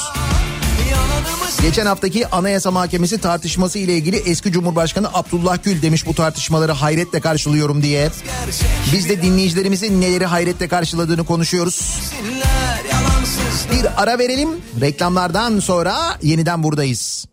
[1.62, 7.20] Geçen haftaki Anayasa Mahkemesi tartışması ile ilgili eski Cumhurbaşkanı Abdullah Gül demiş bu tartışmaları hayretle
[7.20, 8.10] karşılıyorum diye.
[8.92, 11.98] Biz de dinleyicilerimizin neleri hayretle karşıladığını konuşuyoruz.
[13.72, 14.48] Bir ara verelim.
[14.80, 17.26] Reklamlardan sonra yeniden buradayız.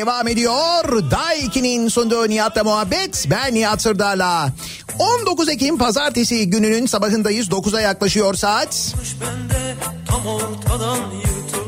[0.00, 1.10] Devam ediyor.
[1.10, 3.26] Day 2'nin sunduğu Nihat'la muhabbet.
[3.30, 4.52] Ben Nihat Sırdar'la.
[4.98, 7.48] 19 Ekim pazartesi gününün sabahındayız.
[7.48, 8.94] 9'a yaklaşıyor saat.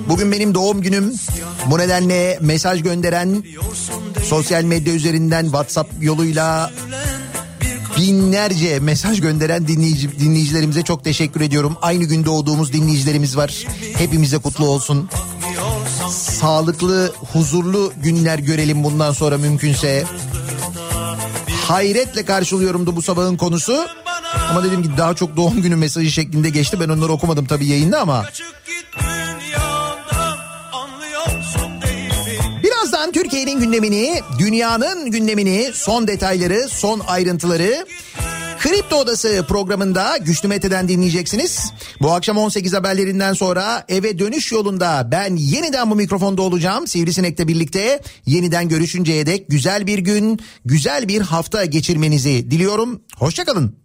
[0.09, 1.14] Bugün benim doğum günüm.
[1.66, 3.44] Bu nedenle mesaj gönderen
[4.24, 6.70] sosyal medya üzerinden WhatsApp yoluyla
[7.96, 11.76] binlerce mesaj gönderen dinleyici, dinleyicilerimize çok teşekkür ediyorum.
[11.82, 13.66] Aynı gün doğduğumuz dinleyicilerimiz var.
[13.98, 15.09] Hepimize kutlu olsun.
[16.43, 20.05] Sağlıklı, huzurlu günler görelim bundan sonra mümkünse.
[21.69, 23.86] Hayretle karşılıyorumdu bu sabahın konusu.
[24.51, 26.81] Ama dedim ki daha çok doğum günü mesajı şeklinde geçti.
[26.81, 28.24] Ben onları okumadım tabii yayında ama.
[32.62, 37.86] Birazdan Türkiye'nin gündemini, dünyanın gündemini, son detayları, son ayrıntıları
[38.62, 41.72] Kripto Odası programında Güçlü Mete'den dinleyeceksiniz.
[42.01, 46.86] Bu akşam 18 haberlerinden sonra eve dönüş yolunda ben yeniden bu mikrofonda olacağım.
[46.86, 53.02] Sivrisinek'le birlikte yeniden görüşünceye dek güzel bir gün, güzel bir hafta geçirmenizi diliyorum.
[53.16, 53.76] Hoşçakalın.